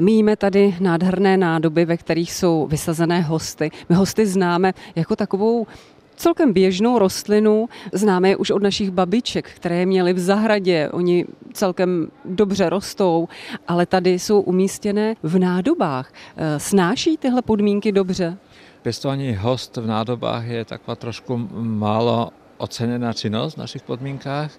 Míjíme 0.01 0.35
tady 0.35 0.75
nádherné 0.79 1.37
nádoby, 1.37 1.85
ve 1.85 1.97
kterých 1.97 2.33
jsou 2.33 2.67
vysazené 2.67 3.21
hosty. 3.21 3.71
My 3.89 3.95
hosty 3.95 4.25
známe 4.25 4.73
jako 4.95 5.15
takovou 5.15 5.67
celkem 6.15 6.53
běžnou 6.53 6.99
rostlinu. 6.99 7.69
Známe 7.93 8.29
je 8.29 8.37
už 8.37 8.49
od 8.49 8.63
našich 8.63 8.91
babiček, 8.91 9.49
které 9.55 9.75
je 9.75 9.85
měly 9.85 10.13
v 10.13 10.19
zahradě. 10.19 10.89
Oni 10.91 11.25
celkem 11.53 12.07
dobře 12.25 12.69
rostou, 12.69 13.27
ale 13.67 13.85
tady 13.85 14.19
jsou 14.19 14.41
umístěné 14.41 15.15
v 15.23 15.39
nádobách. 15.39 16.13
Eh, 16.37 16.59
snáší 16.59 17.17
tyhle 17.17 17.41
podmínky 17.41 17.91
dobře? 17.91 18.37
Pěstování 18.81 19.35
host 19.35 19.77
v 19.77 19.87
nádobách 19.87 20.45
je 20.45 20.65
taková 20.65 20.95
trošku 20.95 21.49
málo 21.61 22.29
oceněná 22.59 23.13
činnost 23.13 23.53
v 23.53 23.57
našich 23.57 23.81
podmínkách. 23.83 24.51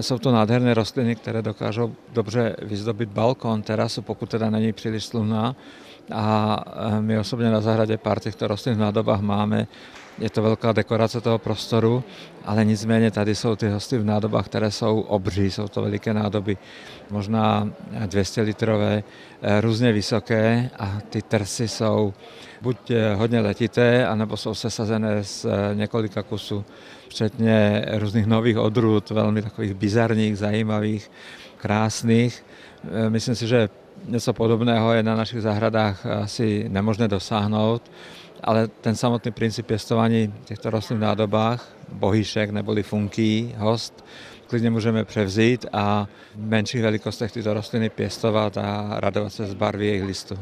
Jsou 0.00 0.18
to 0.18 0.32
nádherné 0.32 0.74
rostliny, 0.74 1.16
které 1.16 1.42
dokážou 1.42 1.94
dobře 2.12 2.56
vyzdobit 2.62 3.08
balkon, 3.08 3.62
terasu, 3.62 4.02
pokud 4.02 4.30
teda 4.30 4.50
není 4.50 4.72
příliš 4.72 5.04
slunná. 5.04 5.56
A 6.12 6.56
e, 6.96 7.00
my 7.00 7.18
osobně 7.18 7.50
na 7.50 7.60
zahradě 7.60 7.98
pár 7.98 8.20
těchto 8.20 8.46
rostlin 8.46 8.74
v 8.74 8.78
nádobách 8.78 9.20
máme. 9.20 9.66
Je 10.18 10.30
to 10.30 10.42
velká 10.42 10.72
dekorace 10.72 11.20
toho 11.20 11.38
prostoru, 11.38 12.04
ale 12.44 12.64
nicméně 12.64 13.10
tady 13.10 13.34
jsou 13.34 13.56
ty 13.56 13.68
hosty 13.68 13.98
v 13.98 14.04
nádobách, 14.04 14.46
které 14.46 14.70
jsou 14.70 15.00
obří, 15.00 15.50
jsou 15.50 15.68
to 15.68 15.82
veliké 15.82 16.14
nádoby, 16.14 16.56
možná 17.10 17.70
200 18.06 18.42
litrové, 18.42 19.02
e, 19.42 19.60
různě 19.60 19.92
vysoké 19.92 20.70
a 20.78 20.98
ty 21.10 21.22
trsy 21.22 21.68
jsou 21.68 22.14
buď 22.62 22.90
e, 22.90 23.14
hodně 23.14 23.40
letité, 23.40 24.06
anebo 24.06 24.36
jsou 24.36 24.54
sesazené 24.54 25.24
z 25.24 25.46
několika 25.74 26.22
kusů 26.22 26.64
včetně 27.08 27.84
různých 27.92 28.26
nových 28.26 28.58
odrůd, 28.58 29.10
velmi 29.10 29.42
takových 29.42 29.74
bizarních, 29.74 30.38
zajímavých, 30.38 31.10
krásných. 31.56 32.44
Myslím 33.08 33.34
si, 33.34 33.46
že 33.46 33.68
něco 34.08 34.32
podobného 34.32 34.92
je 34.92 35.02
na 35.02 35.16
našich 35.16 35.42
zahradách 35.42 36.06
asi 36.06 36.66
nemožné 36.68 37.08
dosáhnout, 37.08 37.82
ale 38.42 38.68
ten 38.68 38.96
samotný 38.96 39.32
princip 39.32 39.66
pěstování 39.66 40.34
těchto 40.44 40.70
rostlin 40.70 40.98
v 40.98 41.02
nádobách, 41.02 41.72
bohyšek 41.92 42.50
neboli 42.50 42.82
funký, 42.82 43.54
host, 43.58 44.04
klidně 44.46 44.70
můžeme 44.70 45.04
převzít 45.04 45.66
a 45.72 46.08
v 46.34 46.38
menších 46.38 46.82
velikostech 46.82 47.32
tyto 47.32 47.54
rostliny 47.54 47.90
pěstovat 47.90 48.56
a 48.56 49.00
radovat 49.00 49.32
se 49.32 49.46
z 49.46 49.54
barvy 49.54 49.86
jejich 49.86 50.04
listů. 50.04 50.38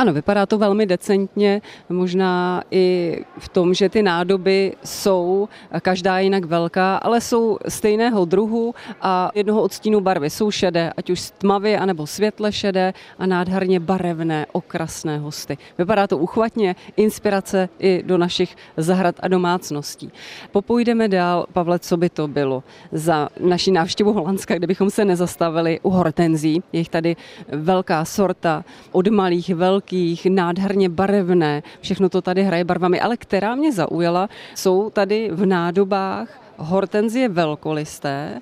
Ano, 0.00 0.12
vypadá 0.12 0.46
to 0.46 0.58
velmi 0.58 0.86
decentně, 0.86 1.62
možná 1.88 2.62
i 2.70 3.16
v 3.38 3.48
tom, 3.48 3.74
že 3.74 3.88
ty 3.88 4.02
nádoby 4.02 4.72
jsou 4.84 5.48
každá 5.82 6.18
jinak 6.18 6.44
velká, 6.44 6.96
ale 6.96 7.20
jsou 7.20 7.58
stejného 7.68 8.24
druhu 8.24 8.74
a 9.02 9.30
jednoho 9.34 9.62
odstínu 9.62 10.00
barvy 10.00 10.30
jsou 10.30 10.50
šedé, 10.50 10.92
ať 10.96 11.10
už 11.10 11.30
tmavě 11.38 11.78
anebo 11.78 12.06
světle 12.06 12.52
šedé 12.52 12.92
a 13.18 13.26
nádherně 13.26 13.80
barevné, 13.80 14.46
okrasné 14.52 15.18
hosty. 15.18 15.58
Vypadá 15.78 16.06
to 16.06 16.18
uchvatně, 16.18 16.76
inspirace 16.96 17.68
i 17.78 18.02
do 18.02 18.18
našich 18.18 18.56
zahrad 18.76 19.14
a 19.20 19.28
domácností. 19.28 20.12
Popůjdeme 20.52 21.08
dál, 21.08 21.46
Pavle, 21.52 21.78
co 21.78 21.96
by 21.96 22.10
to 22.10 22.28
bylo 22.28 22.62
za 22.92 23.28
naši 23.40 23.70
návštěvu 23.70 24.12
Holandska, 24.12 24.54
kde 24.54 24.66
bychom 24.66 24.90
se 24.90 25.04
nezastavili 25.04 25.80
u 25.82 25.90
hortenzí. 25.90 26.62
Je 26.72 26.80
jich 26.80 26.88
tady 26.88 27.16
velká 27.48 28.04
sorta, 28.04 28.64
od 28.92 29.08
malých 29.08 29.54
velkých 29.54 29.89
velkých, 29.90 30.26
nádherně 30.26 30.88
barevné, 30.88 31.62
všechno 31.80 32.08
to 32.08 32.22
tady 32.22 32.42
hraje 32.42 32.64
barvami, 32.64 33.00
ale 33.00 33.16
která 33.16 33.54
mě 33.54 33.72
zaujala, 33.72 34.28
jsou 34.54 34.90
tady 34.90 35.30
v 35.32 35.46
nádobách 35.46 36.42
hortenzie 36.56 37.28
velkolisté, 37.28 38.40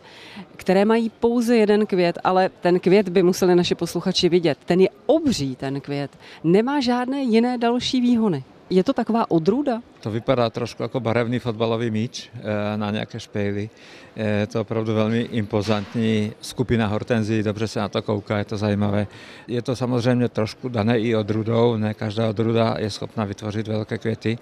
které 0.56 0.84
mají 0.84 1.10
pouze 1.10 1.56
jeden 1.56 1.86
květ, 1.86 2.18
ale 2.24 2.50
ten 2.60 2.80
květ 2.80 3.08
by 3.08 3.22
museli 3.22 3.54
naši 3.54 3.74
posluchači 3.74 4.28
vidět. 4.28 4.58
Ten 4.64 4.80
je 4.80 4.88
obří, 5.06 5.56
ten 5.56 5.80
květ. 5.80 6.10
Nemá 6.44 6.80
žádné 6.80 7.22
jiné 7.22 7.58
další 7.58 8.00
výhony. 8.00 8.44
Je 8.70 8.84
to 8.84 8.92
taková 8.92 9.30
odrůda? 9.30 9.82
To 10.00 10.10
vypadá 10.10 10.50
trošku 10.50 10.82
jako 10.82 11.00
barevný 11.00 11.38
fotbalový 11.38 11.90
míč 11.90 12.30
eh, 12.34 12.76
na 12.76 12.90
nějaké 12.90 13.20
špejly. 13.20 13.70
Je 14.16 14.46
to 14.46 14.60
opravdu 14.60 14.94
velmi 14.94 15.20
impozantní 15.20 16.32
skupina 16.40 16.86
hortenzí, 16.86 17.42
dobře 17.42 17.68
se 17.68 17.80
na 17.80 17.88
to 17.88 18.02
kouká, 18.02 18.38
je 18.38 18.44
to 18.44 18.56
zajímavé. 18.56 19.06
Je 19.48 19.62
to 19.62 19.76
samozřejmě 19.76 20.28
trošku 20.28 20.68
dané 20.68 20.98
i 20.98 21.16
odrůdou, 21.16 21.76
ne 21.76 21.94
každá 21.94 22.28
odrůda 22.28 22.76
je 22.78 22.90
schopna 22.90 23.24
vytvořit 23.24 23.68
velké 23.68 23.98
květy, 23.98 24.38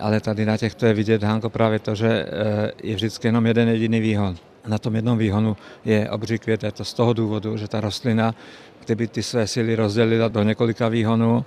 ale 0.00 0.20
tady 0.20 0.46
na 0.46 0.56
těchto 0.56 0.86
je 0.86 0.94
vidět, 0.94 1.22
Hanko, 1.22 1.50
právě 1.50 1.78
to, 1.78 1.94
že 1.94 2.08
eh, 2.08 2.72
je 2.82 2.94
vždycky 2.94 3.28
jenom 3.28 3.46
jeden 3.46 3.68
jediný 3.68 4.00
výhon. 4.00 4.36
Na 4.66 4.78
tom 4.78 4.94
jednom 4.94 5.18
výhonu 5.18 5.56
je 5.84 6.10
obří 6.10 6.38
květ, 6.38 6.62
je 6.62 6.72
to 6.72 6.84
z 6.84 6.94
toho 6.94 7.12
důvodu, 7.12 7.56
že 7.56 7.68
ta 7.68 7.80
rostlina 7.80 8.34
kdyby 8.88 9.06
ty 9.08 9.22
své 9.22 9.46
síly 9.46 9.76
rozdělila 9.76 10.28
do 10.28 10.42
několika 10.42 10.88
výhonů, 10.88 11.44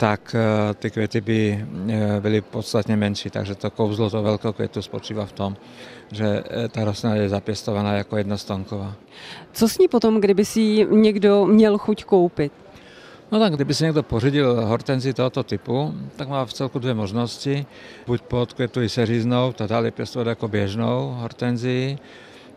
tak 0.00 0.34
eh, 0.34 0.74
ty 0.74 0.90
květy 0.90 1.20
by 1.20 1.64
eh, 1.88 2.20
byly 2.20 2.40
podstatně 2.40 2.96
menší. 2.96 3.30
Takže 3.30 3.54
to 3.54 3.70
kouzlo 3.70 4.10
toho 4.10 4.22
velkého 4.22 4.52
květu 4.52 4.82
spočívá 4.82 5.26
v 5.26 5.32
tom, 5.32 5.56
že 6.12 6.24
eh, 6.24 6.68
ta 6.68 6.84
rostlina 6.84 7.14
je 7.14 7.28
zapěstovaná 7.28 7.92
jako 7.92 8.16
jednostonková. 8.16 8.94
Co 9.52 9.68
s 9.68 9.78
ní 9.78 9.88
potom, 9.88 10.20
kdyby 10.20 10.44
si 10.44 10.86
někdo 10.90 11.46
měl 11.46 11.78
chuť 11.78 12.04
koupit? 12.04 12.52
No 13.32 13.38
tak, 13.38 13.54
kdyby 13.54 13.74
si 13.74 13.84
někdo 13.84 14.02
pořídil 14.02 14.66
hortenzi 14.66 15.14
tohoto 15.14 15.42
typu, 15.42 15.94
tak 16.16 16.28
má 16.28 16.44
v 16.44 16.52
celku 16.52 16.78
dvě 16.78 16.94
možnosti. 16.94 17.66
Buď 18.06 18.22
pod 18.22 18.52
květu 18.52 18.82
i 18.82 18.88
seříznout 18.88 19.60
a 19.60 19.66
dále 19.66 19.90
pěstovat 19.90 20.26
jako 20.26 20.48
běžnou 20.48 21.14
hortenzi, 21.20 21.98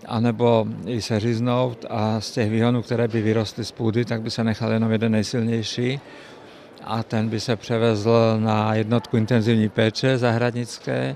anebo 0.06 0.66
i 0.86 1.02
seříznout 1.02 1.86
a 1.90 2.22
z 2.22 2.32
těch 2.32 2.50
výhonů, 2.50 2.82
které 2.82 3.08
by 3.08 3.22
vyrostly 3.22 3.66
z 3.66 3.72
půdy, 3.72 4.06
tak 4.06 4.22
by 4.22 4.32
se 4.32 4.44
nechal 4.44 4.72
jenom 4.72 4.92
jeden 4.92 5.12
nejsilnější 5.12 6.00
a 6.84 7.04
ten 7.04 7.30
by 7.30 7.40
se 7.40 7.56
převezl 7.56 8.40
na 8.40 8.76
jednotku 8.76 9.18
intenzivní 9.18 9.70
péče 9.70 10.18
zahradnické 10.18 11.16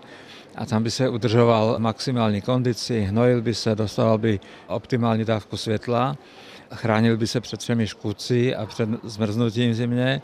a 0.55 0.65
tam 0.65 0.83
by 0.83 0.91
se 0.91 1.09
udržoval 1.09 1.75
maximální 1.77 2.41
kondici, 2.41 3.01
hnojil 3.01 3.41
by 3.41 3.53
se, 3.53 3.75
dostával 3.75 4.17
by 4.17 4.39
optimální 4.67 5.25
dávku 5.25 5.57
světla, 5.57 6.17
chránil 6.73 7.17
by 7.17 7.27
se 7.27 7.41
před 7.41 7.59
všemi 7.59 7.87
škůdci 7.87 8.55
a 8.55 8.65
před 8.65 8.89
zmrznutím 9.03 9.73
zimě 9.73 10.21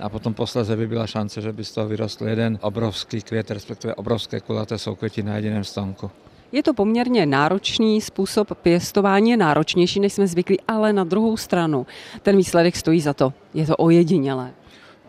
a 0.00 0.08
potom 0.08 0.34
posledně 0.34 0.76
by 0.76 0.86
byla 0.86 1.06
šance, 1.06 1.40
že 1.40 1.52
by 1.52 1.64
z 1.64 1.72
toho 1.72 1.88
vyrostl 1.88 2.28
jeden 2.28 2.58
obrovský 2.62 3.22
květ, 3.22 3.50
respektive 3.50 3.94
obrovské 3.94 4.40
kulaté 4.40 4.78
soukvěti 4.78 5.22
na 5.22 5.36
jediném 5.36 5.64
stonku. 5.64 6.10
Je 6.52 6.62
to 6.62 6.74
poměrně 6.74 7.26
náročný 7.26 8.00
způsob 8.00 8.58
pěstování, 8.62 9.30
je 9.30 9.36
náročnější, 9.36 10.00
než 10.00 10.12
jsme 10.12 10.26
zvyklí, 10.26 10.60
ale 10.68 10.92
na 10.92 11.04
druhou 11.04 11.36
stranu 11.36 11.86
ten 12.22 12.36
výsledek 12.36 12.76
stojí 12.76 13.00
za 13.00 13.14
to. 13.14 13.32
Je 13.54 13.66
to 13.66 13.76
ojedinělé. 13.76 14.50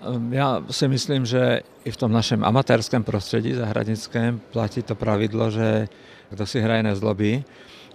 Ehm, 0.05 0.33
já 0.33 0.63
si 0.71 0.87
myslím, 0.87 1.25
že 1.25 1.61
i 1.85 1.91
v 1.91 1.97
tom 1.97 2.11
našem 2.11 2.43
amatérském 2.43 3.03
prostředí 3.03 3.53
zahradnickém 3.53 4.41
platí 4.51 4.81
to 4.81 4.95
pravidlo, 4.95 5.51
že 5.51 5.87
kdo 6.29 6.45
si 6.45 6.61
hraje 6.61 6.83
nezlobí 6.83 7.45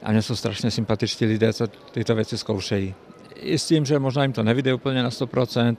a 0.02 0.12
mě 0.12 0.23
jsou 0.23 0.37
strašně 0.37 0.71
sympatičtí 0.71 1.25
lidé, 1.25 1.52
co 1.52 1.67
tyto 1.67 2.14
věci 2.14 2.38
zkoušejí. 2.38 2.95
I 3.35 3.59
s 3.59 3.67
tím, 3.67 3.85
že 3.85 3.99
možná 3.99 4.23
jim 4.23 4.33
to 4.33 4.43
nevyjde 4.43 4.75
úplně 4.75 5.02
na 5.02 5.09
100%, 5.09 5.76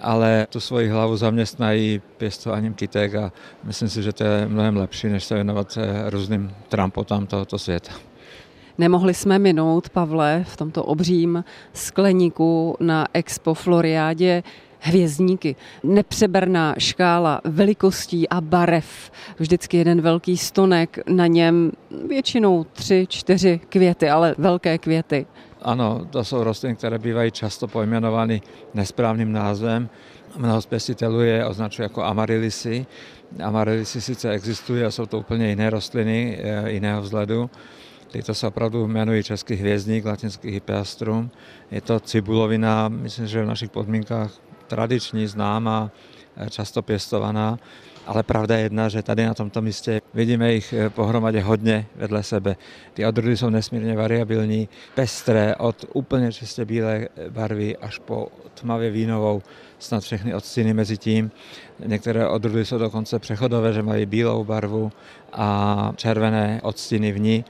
ale 0.00 0.46
tu 0.50 0.60
svoji 0.60 0.88
hlavu 0.88 1.16
zaměstnají 1.16 2.00
pěstováním 2.16 2.74
kytek 2.74 3.14
a 3.14 3.32
myslím 3.64 3.88
si, 3.88 4.02
že 4.02 4.12
to 4.12 4.24
je 4.24 4.48
mnohem 4.48 4.76
lepší, 4.76 5.08
než 5.08 5.24
se 5.24 5.34
věnovat 5.34 5.78
různým 6.08 6.50
trampotám 6.68 7.26
tohoto 7.26 7.58
světa. 7.58 7.92
Nemohli 8.78 9.14
jsme 9.14 9.38
minout, 9.38 9.88
Pavle, 9.88 10.44
v 10.48 10.56
tomto 10.56 10.84
obřím 10.84 11.44
skleníku 11.72 12.76
na 12.80 13.06
Expo 13.14 13.54
Floriádě 13.54 14.42
hvězdníky. 14.80 15.56
Nepřeberná 15.82 16.74
škála 16.78 17.40
velikostí 17.44 18.28
a 18.28 18.40
barev. 18.40 19.10
Vždycky 19.38 19.76
jeden 19.76 20.00
velký 20.00 20.36
stonek, 20.36 20.98
na 21.08 21.26
něm 21.26 21.72
většinou 22.08 22.64
tři, 22.64 23.06
čtyři 23.08 23.60
květy, 23.68 24.10
ale 24.10 24.34
velké 24.38 24.78
květy. 24.78 25.26
Ano, 25.62 26.06
to 26.10 26.24
jsou 26.24 26.44
rostliny, 26.44 26.76
které 26.76 26.98
bývají 26.98 27.30
často 27.30 27.68
pojmenovány 27.68 28.42
nesprávným 28.74 29.32
názvem. 29.32 29.88
Mnoho 30.36 30.60
pěstitelů 30.68 31.20
je 31.20 31.46
označuje 31.46 31.84
jako 31.84 32.04
amarilisy. 32.04 32.86
Amarilisy 33.44 34.00
sice 34.00 34.30
existují 34.30 34.82
a 34.84 34.90
jsou 34.90 35.06
to 35.06 35.18
úplně 35.18 35.48
jiné 35.48 35.70
rostliny, 35.70 36.38
eh, 36.42 36.70
jiného 36.70 37.02
vzhledu. 37.02 37.50
Tyto 38.10 38.34
se 38.34 38.46
opravdu 38.46 38.84
jmenují 38.84 39.22
český 39.22 39.54
hvězdník, 39.54 40.04
latinský 40.04 40.50
hypeastrum. 40.50 41.30
Je 41.70 41.80
to 41.80 42.00
cibulovina, 42.00 42.88
myslím, 42.88 43.26
že 43.26 43.42
v 43.42 43.46
našich 43.46 43.70
podmínkách 43.70 44.30
tradiční, 44.68 45.26
známá 45.26 45.90
často 46.50 46.82
pěstovaná. 46.82 47.58
Ale 48.06 48.22
pravda 48.22 48.56
je 48.56 48.62
jedna, 48.62 48.88
že 48.88 49.02
tady 49.02 49.26
na 49.26 49.34
tomto 49.34 49.62
místě 49.62 50.00
vidíme 50.14 50.52
jich 50.52 50.74
pohromadě 50.88 51.40
hodně 51.40 51.86
vedle 51.96 52.22
sebe. 52.22 52.56
Ty 52.94 53.06
odrůdy 53.06 53.36
jsou 53.36 53.50
nesmírně 53.50 53.96
variabilní, 53.96 54.68
pestré, 54.94 55.56
od 55.56 55.84
úplně 55.92 56.32
čistě 56.32 56.64
bílé 56.64 57.08
barvy 57.28 57.76
až 57.76 57.98
po 57.98 58.28
tmavě 58.54 58.90
vínovou, 58.90 59.42
snad 59.78 60.02
všechny 60.02 60.34
odstíny 60.34 60.74
mezi 60.74 60.96
tím. 60.96 61.30
Některé 61.86 62.28
odrůdy 62.28 62.64
jsou 62.64 62.78
dokonce 62.78 63.18
přechodové, 63.18 63.72
že 63.72 63.82
mají 63.82 64.06
bílou 64.06 64.44
barvu 64.44 64.92
a 65.32 65.92
červené 65.96 66.60
odstíny 66.62 67.12
v 67.12 67.20
ní 67.20 67.44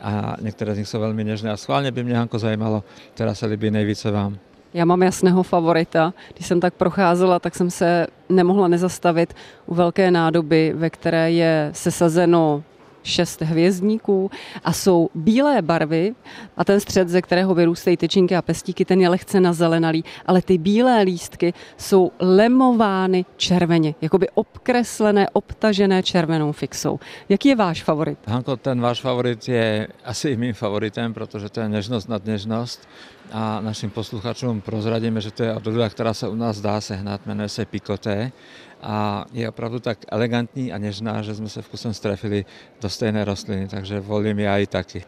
a 0.00 0.36
některé 0.40 0.74
z 0.74 0.78
nich 0.78 0.88
jsou 0.88 1.00
velmi 1.00 1.24
něžné. 1.24 1.50
A 1.50 1.56
schválně 1.56 1.90
by 1.90 2.04
mě, 2.04 2.16
Hanko, 2.16 2.38
zajímalo, 2.38 2.84
která 3.14 3.34
se 3.34 3.46
líbí 3.46 3.70
nejvíce 3.70 4.10
vám. 4.10 4.38
Já 4.74 4.84
mám 4.84 5.02
jasného 5.02 5.42
favorita. 5.42 6.14
Když 6.34 6.46
jsem 6.46 6.60
tak 6.60 6.74
procházela, 6.74 7.38
tak 7.38 7.54
jsem 7.54 7.70
se 7.70 8.06
nemohla 8.28 8.68
nezastavit 8.68 9.34
u 9.66 9.74
velké 9.74 10.10
nádoby, 10.10 10.72
ve 10.76 10.90
které 10.90 11.30
je 11.30 11.70
sesazeno 11.72 12.62
šest 13.08 13.42
hvězdníků 13.42 14.30
a 14.64 14.72
jsou 14.72 15.10
bílé 15.14 15.62
barvy 15.62 16.14
a 16.56 16.64
ten 16.64 16.80
střed, 16.80 17.08
ze 17.08 17.22
kterého 17.22 17.54
vyrůstají 17.54 17.96
tyčinky 17.96 18.36
a 18.36 18.42
pestíky, 18.42 18.84
ten 18.84 19.00
je 19.00 19.08
lehce 19.08 19.40
nazelenalý, 19.40 20.04
ale 20.26 20.42
ty 20.42 20.58
bílé 20.58 21.02
lístky 21.02 21.54
jsou 21.76 22.12
lemovány 22.20 23.24
červeně, 23.36 23.94
jakoby 24.00 24.28
obkreslené, 24.34 25.28
obtažené 25.32 26.02
červenou 26.02 26.52
fixou. 26.52 27.00
Jaký 27.28 27.48
je 27.48 27.56
váš 27.56 27.82
favorit? 27.82 28.18
Hanko, 28.26 28.56
ten 28.56 28.80
váš 28.80 29.00
favorit 29.00 29.48
je 29.48 29.88
asi 30.04 30.28
i 30.28 30.36
mým 30.36 30.54
favoritem, 30.54 31.14
protože 31.14 31.48
to 31.48 31.60
je 31.60 31.68
nežnost 31.68 32.08
nad 32.08 32.24
nežnost 32.24 32.88
a 33.32 33.60
našim 33.60 33.90
posluchačům 33.90 34.60
prozradíme, 34.60 35.20
že 35.20 35.30
to 35.30 35.42
je 35.42 35.54
odrůda, 35.54 35.88
která 35.88 36.14
se 36.14 36.28
u 36.28 36.34
nás 36.34 36.60
dá 36.60 36.80
sehnat, 36.80 37.26
jmenuje 37.26 37.48
se 37.48 37.64
Pikoté 37.64 38.32
a 38.82 39.24
je 39.32 39.48
opravdu 39.48 39.78
tak 39.80 39.98
elegantní 40.08 40.72
a 40.72 40.78
něžná, 40.78 41.22
že 41.22 41.34
jsme 41.34 41.48
se 41.48 41.62
vkusem 41.62 41.94
strefili 41.94 42.44
do 42.80 42.88
stejné 42.88 43.24
rostliny, 43.24 43.68
takže 43.68 44.00
volím 44.00 44.38
já 44.38 44.58
i 44.58 44.66
taky. 44.66 45.04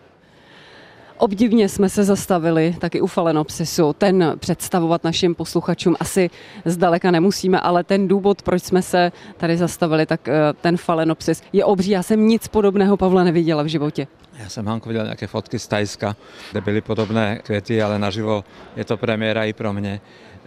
Obdivně 1.21 1.69
jsme 1.69 1.89
se 1.89 2.05
zastavili 2.05 2.77
taky 2.79 3.00
u 3.00 3.07
falenopsisu. 3.07 3.93
Ten 3.93 4.33
představovat 4.39 5.05
našim 5.05 5.35
posluchačům 5.35 5.97
asi 6.00 6.31
zdaleka 6.65 7.11
nemusíme, 7.11 7.61
ale 7.61 7.85
ten 7.85 8.09
důvod, 8.09 8.43
proč 8.43 8.62
jsme 8.62 8.83
se 8.83 9.12
tady 9.37 9.57
zastavili, 9.57 10.07
tak 10.07 10.29
eh, 10.29 10.33
ten 10.61 10.77
falenopsis 10.77 11.43
je 11.53 11.65
obří. 11.65 11.91
Já 11.91 12.03
jsem 12.03 12.29
nic 12.29 12.49
podobného, 12.49 12.97
Pavla, 12.97 13.25
neviděla 13.25 13.62
v 13.62 13.67
životě. 13.67 14.07
Já 14.39 14.49
jsem 14.49 14.67
Hanko 14.67 14.89
viděl 14.89 15.05
nějaké 15.05 15.27
fotky 15.27 15.59
z 15.59 15.69
Tajska, 15.69 16.17
kde 16.50 16.61
byly 16.61 16.81
podobné 16.81 17.39
květy, 17.45 17.83
ale 17.83 17.99
naživo 17.99 18.45
je 18.77 18.85
to 18.85 18.97
premiéra 18.97 19.45
i 19.45 19.53
pro 19.53 19.73
mě. 19.73 20.00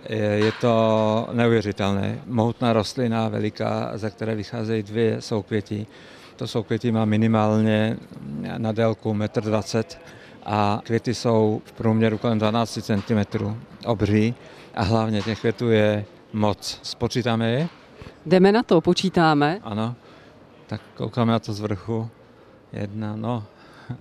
Je 0.10 0.51
to 0.62 1.27
neuvěřitelné. 1.33 2.22
Mohutná 2.25 2.74
rostlina, 2.74 3.29
veliká, 3.29 3.91
ze 3.98 4.10
které 4.10 4.36
vycházejí 4.36 4.83
dvě 4.83 5.22
soukvětí. 5.22 5.88
To 6.36 6.48
soukvětí 6.48 6.91
má 6.91 7.05
minimálně 7.05 7.98
na 8.57 8.72
délku 8.72 9.13
1,20 9.13 9.79
m 9.79 10.00
a 10.45 10.81
květy 10.83 11.13
jsou 11.13 11.62
v 11.65 11.72
průměru 11.72 12.17
kolem 12.17 12.39
12 12.39 12.79
cm 12.81 13.55
obří 13.86 14.36
a 14.75 14.83
hlavně 14.83 15.22
těch 15.22 15.39
květů 15.39 15.69
je 15.69 16.05
moc. 16.33 16.79
Spočítáme 16.83 17.51
je? 17.51 17.67
Jdeme 18.25 18.51
na 18.51 18.63
to, 18.63 18.81
počítáme. 18.81 19.60
Ano, 19.63 19.95
tak 20.67 20.81
koukáme 20.95 21.31
na 21.31 21.39
to 21.39 21.53
z 21.53 21.60
vrchu. 21.60 22.10
Jedna, 22.74 23.15
no, 23.15 23.43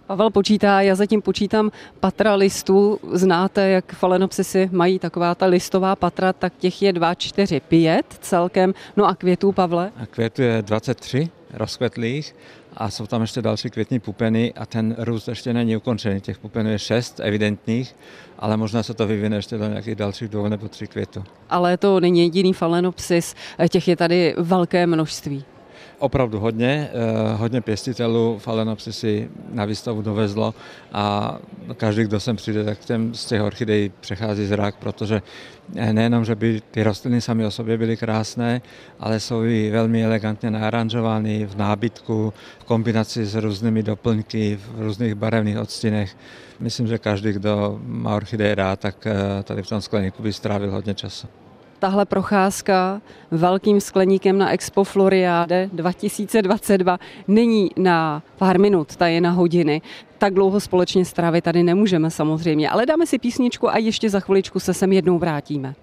Pavel 0.07 0.31
počítá, 0.31 0.81
já 0.81 0.95
zatím 0.95 1.23
počítám 1.23 1.71
patra 2.01 2.35
listů. 2.35 2.99
Znáte, 3.13 3.69
jak 3.69 3.93
falenopsisy 3.93 4.69
mají 4.73 4.99
taková 4.99 5.35
ta 5.35 5.47
listová 5.47 5.97
patra, 5.97 6.33
tak 6.33 6.53
těch 6.59 6.83
je 6.83 6.93
2, 6.93 7.15
4, 7.15 7.61
5 7.61 8.07
celkem. 8.21 8.75
No 8.97 9.05
a 9.05 9.15
květů, 9.15 9.53
Pavle? 9.53 9.93
A 9.97 10.07
květů 10.07 10.43
je 10.43 10.63
23 10.63 11.29
rozkvetlých 11.55 12.35
a 12.77 12.91
jsou 12.91 13.07
tam 13.07 13.21
ještě 13.21 13.43
další 13.43 13.71
květní 13.71 14.01
pupeny 14.01 14.53
a 14.57 14.67
ten 14.67 14.97
růst 14.99 15.29
ještě 15.29 15.53
není 15.53 15.77
ukončený. 15.77 16.21
Těch 16.21 16.39
pupenů 16.39 16.71
je 16.71 16.79
šest 16.79 17.21
evidentních, 17.21 17.97
ale 18.39 18.57
možná 18.57 18.83
se 18.83 18.95
to 18.95 19.07
vyvine 19.07 19.37
ještě 19.37 19.59
do 19.59 19.69
nějakých 19.69 19.95
dalších 19.95 20.29
dvou 20.29 20.49
nebo 20.49 20.69
tří 20.69 20.87
květů. 20.87 21.25
Ale 21.51 21.77
to 21.77 22.01
není 22.01 22.21
jediný 22.21 22.53
falenopsis, 22.53 23.35
těch 23.69 23.89
je 23.89 23.97
tady 23.97 24.35
velké 24.39 24.87
množství 24.87 25.45
opravdu 26.03 26.41
hodně. 26.41 26.89
Eh, 26.93 27.37
hodně 27.37 27.61
pěstitelů 27.61 28.39
falenopsisy 28.39 29.31
na 29.51 29.65
výstavu 29.65 30.03
dovezlo 30.03 30.55
a 30.93 31.37
každý, 31.77 32.05
kdo 32.05 32.21
sem 32.21 32.37
přijde, 32.37 32.65
tak 32.65 32.79
těm 32.79 33.15
z 33.15 33.27
těch 33.27 33.43
orchidejí 33.43 33.93
přechází 34.01 34.47
zrak, 34.47 34.75
protože 34.77 35.23
eh, 35.77 35.93
nejenom, 35.93 36.25
že 36.25 36.35
by 36.35 36.63
ty 36.71 36.83
rostliny 36.83 37.21
sami 37.21 37.47
o 37.47 37.51
sobě 37.51 37.79
byly 37.79 37.97
krásné, 37.97 38.63
ale 39.01 39.21
jsou 39.21 39.45
i 39.45 39.71
velmi 39.71 40.05
elegantně 40.05 40.51
naranžovány 40.51 41.47
v 41.47 41.57
nábytku, 41.57 42.33
v 42.59 42.65
kombinaci 42.65 43.27
s 43.27 43.35
různými 43.35 43.83
doplňky, 43.83 44.59
v 44.63 44.81
různých 44.81 45.15
barevných 45.15 45.59
odstínech. 45.59 46.17
Myslím, 46.61 46.87
že 46.87 46.99
každý, 46.99 47.33
kdo 47.33 47.79
má 47.87 48.17
orchideje 48.17 48.55
rád, 48.55 48.81
tak 48.81 49.07
eh, 49.07 49.43
tady 49.43 49.63
v 49.63 49.69
tom 49.69 49.81
skleníku 49.81 50.23
by 50.23 50.33
strávil 50.33 50.71
hodně 50.71 50.95
času 50.95 51.42
tahle 51.83 52.05
procházka 52.05 53.03
velkým 53.31 53.81
skleníkem 53.81 54.39
na 54.39 54.51
Expo 54.51 54.85
Floriade 54.85 55.71
2022 55.73 56.99
není 57.29 57.71
na 57.77 58.23
pár 58.39 58.61
minut, 58.61 58.97
ta 58.97 59.07
je 59.07 59.21
na 59.21 59.31
hodiny. 59.31 59.83
Tak 60.19 60.35
dlouho 60.35 60.61
společně 60.61 61.05
strávit 61.05 61.45
tady 61.45 61.63
nemůžeme 61.63 62.11
samozřejmě, 62.11 62.71
ale 62.71 62.87
dáme 62.87 63.07
si 63.07 63.19
písničku 63.19 63.71
a 63.71 63.79
ještě 63.79 64.11
za 64.11 64.21
chviličku 64.21 64.61
se 64.61 64.75
sem 64.75 64.93
jednou 64.93 65.19
vrátíme. 65.19 65.75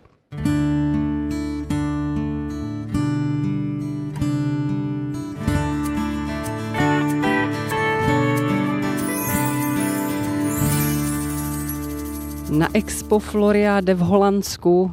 Na 12.49 12.67
Expo 12.73 13.19
Floriade 13.19 13.93
v 13.93 13.99
Holandsku 13.99 14.91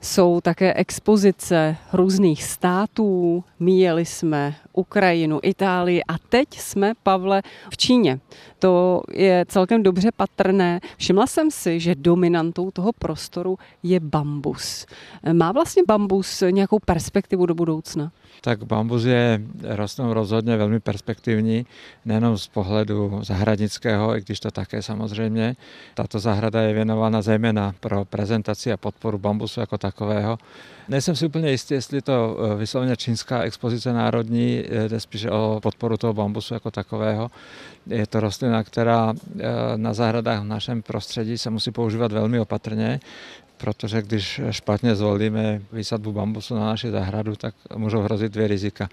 jsou 0.00 0.40
také 0.40 0.74
expozice 0.74 1.76
různých 1.92 2.44
států. 2.44 3.44
Míjeli 3.60 4.04
jsme 4.04 4.54
Ukrajinu, 4.78 5.40
Itálii 5.42 6.02
a 6.04 6.18
teď 6.28 6.48
jsme, 6.58 6.92
Pavle, 7.02 7.42
v 7.72 7.76
Číně. 7.76 8.20
To 8.58 9.02
je 9.12 9.44
celkem 9.48 9.82
dobře 9.82 10.08
patrné. 10.16 10.80
Všimla 10.96 11.26
jsem 11.26 11.50
si, 11.50 11.80
že 11.80 11.94
dominantou 11.94 12.70
toho 12.70 12.92
prostoru 12.92 13.58
je 13.82 14.00
bambus. 14.00 14.86
Má 15.32 15.52
vlastně 15.52 15.82
bambus 15.88 16.42
nějakou 16.50 16.78
perspektivu 16.78 17.46
do 17.46 17.54
budoucna? 17.54 18.12
Tak 18.40 18.64
bambus 18.64 19.04
je 19.04 19.42
rostlinou 19.62 20.12
rozhodně 20.12 20.56
velmi 20.56 20.80
perspektivní, 20.80 21.66
nejenom 22.04 22.38
z 22.38 22.48
pohledu 22.48 23.20
zahradnického, 23.22 24.16
i 24.16 24.20
když 24.20 24.40
to 24.40 24.50
také 24.50 24.82
samozřejmě. 24.82 25.56
Tato 25.94 26.18
zahrada 26.18 26.62
je 26.62 26.74
věnována 26.74 27.22
zejména 27.22 27.74
pro 27.80 28.04
prezentaci 28.04 28.72
a 28.72 28.76
podporu 28.76 29.18
bambusu 29.18 29.60
jako 29.60 29.78
takového. 29.78 30.38
Nejsem 30.88 31.16
si 31.16 31.26
úplně 31.26 31.50
jistý, 31.50 31.74
jestli 31.74 32.02
to 32.02 32.38
eh, 32.38 32.54
vysloveně 32.54 32.96
čínská 32.96 33.42
expozice 33.42 33.92
národní, 33.92 34.64
jde 34.88 35.00
spíše 35.00 35.30
o 35.30 35.60
podporu 35.62 35.96
toho 35.96 36.12
bambusu 36.14 36.54
jako 36.54 36.70
takového. 36.70 37.30
Je 37.88 38.06
to 38.06 38.20
rostlina, 38.20 38.62
která 38.62 39.14
eh, 39.14 39.44
na 39.76 39.94
zahradách 39.94 40.40
v 40.40 40.44
našem 40.44 40.82
prostředí 40.82 41.38
se 41.38 41.50
musí 41.50 41.70
používat 41.70 42.12
velmi 42.12 42.40
opatrně, 42.40 43.00
protože 43.56 44.02
když 44.02 44.40
špatně 44.50 44.96
zvolíme 44.96 45.62
výsadbu 45.72 46.12
bambusu 46.12 46.54
na 46.54 46.66
naši 46.66 46.90
zahradu, 46.90 47.36
tak 47.36 47.54
můžou 47.76 48.00
hrozit 48.00 48.32
dvě 48.32 48.48
rizika. 48.48 48.88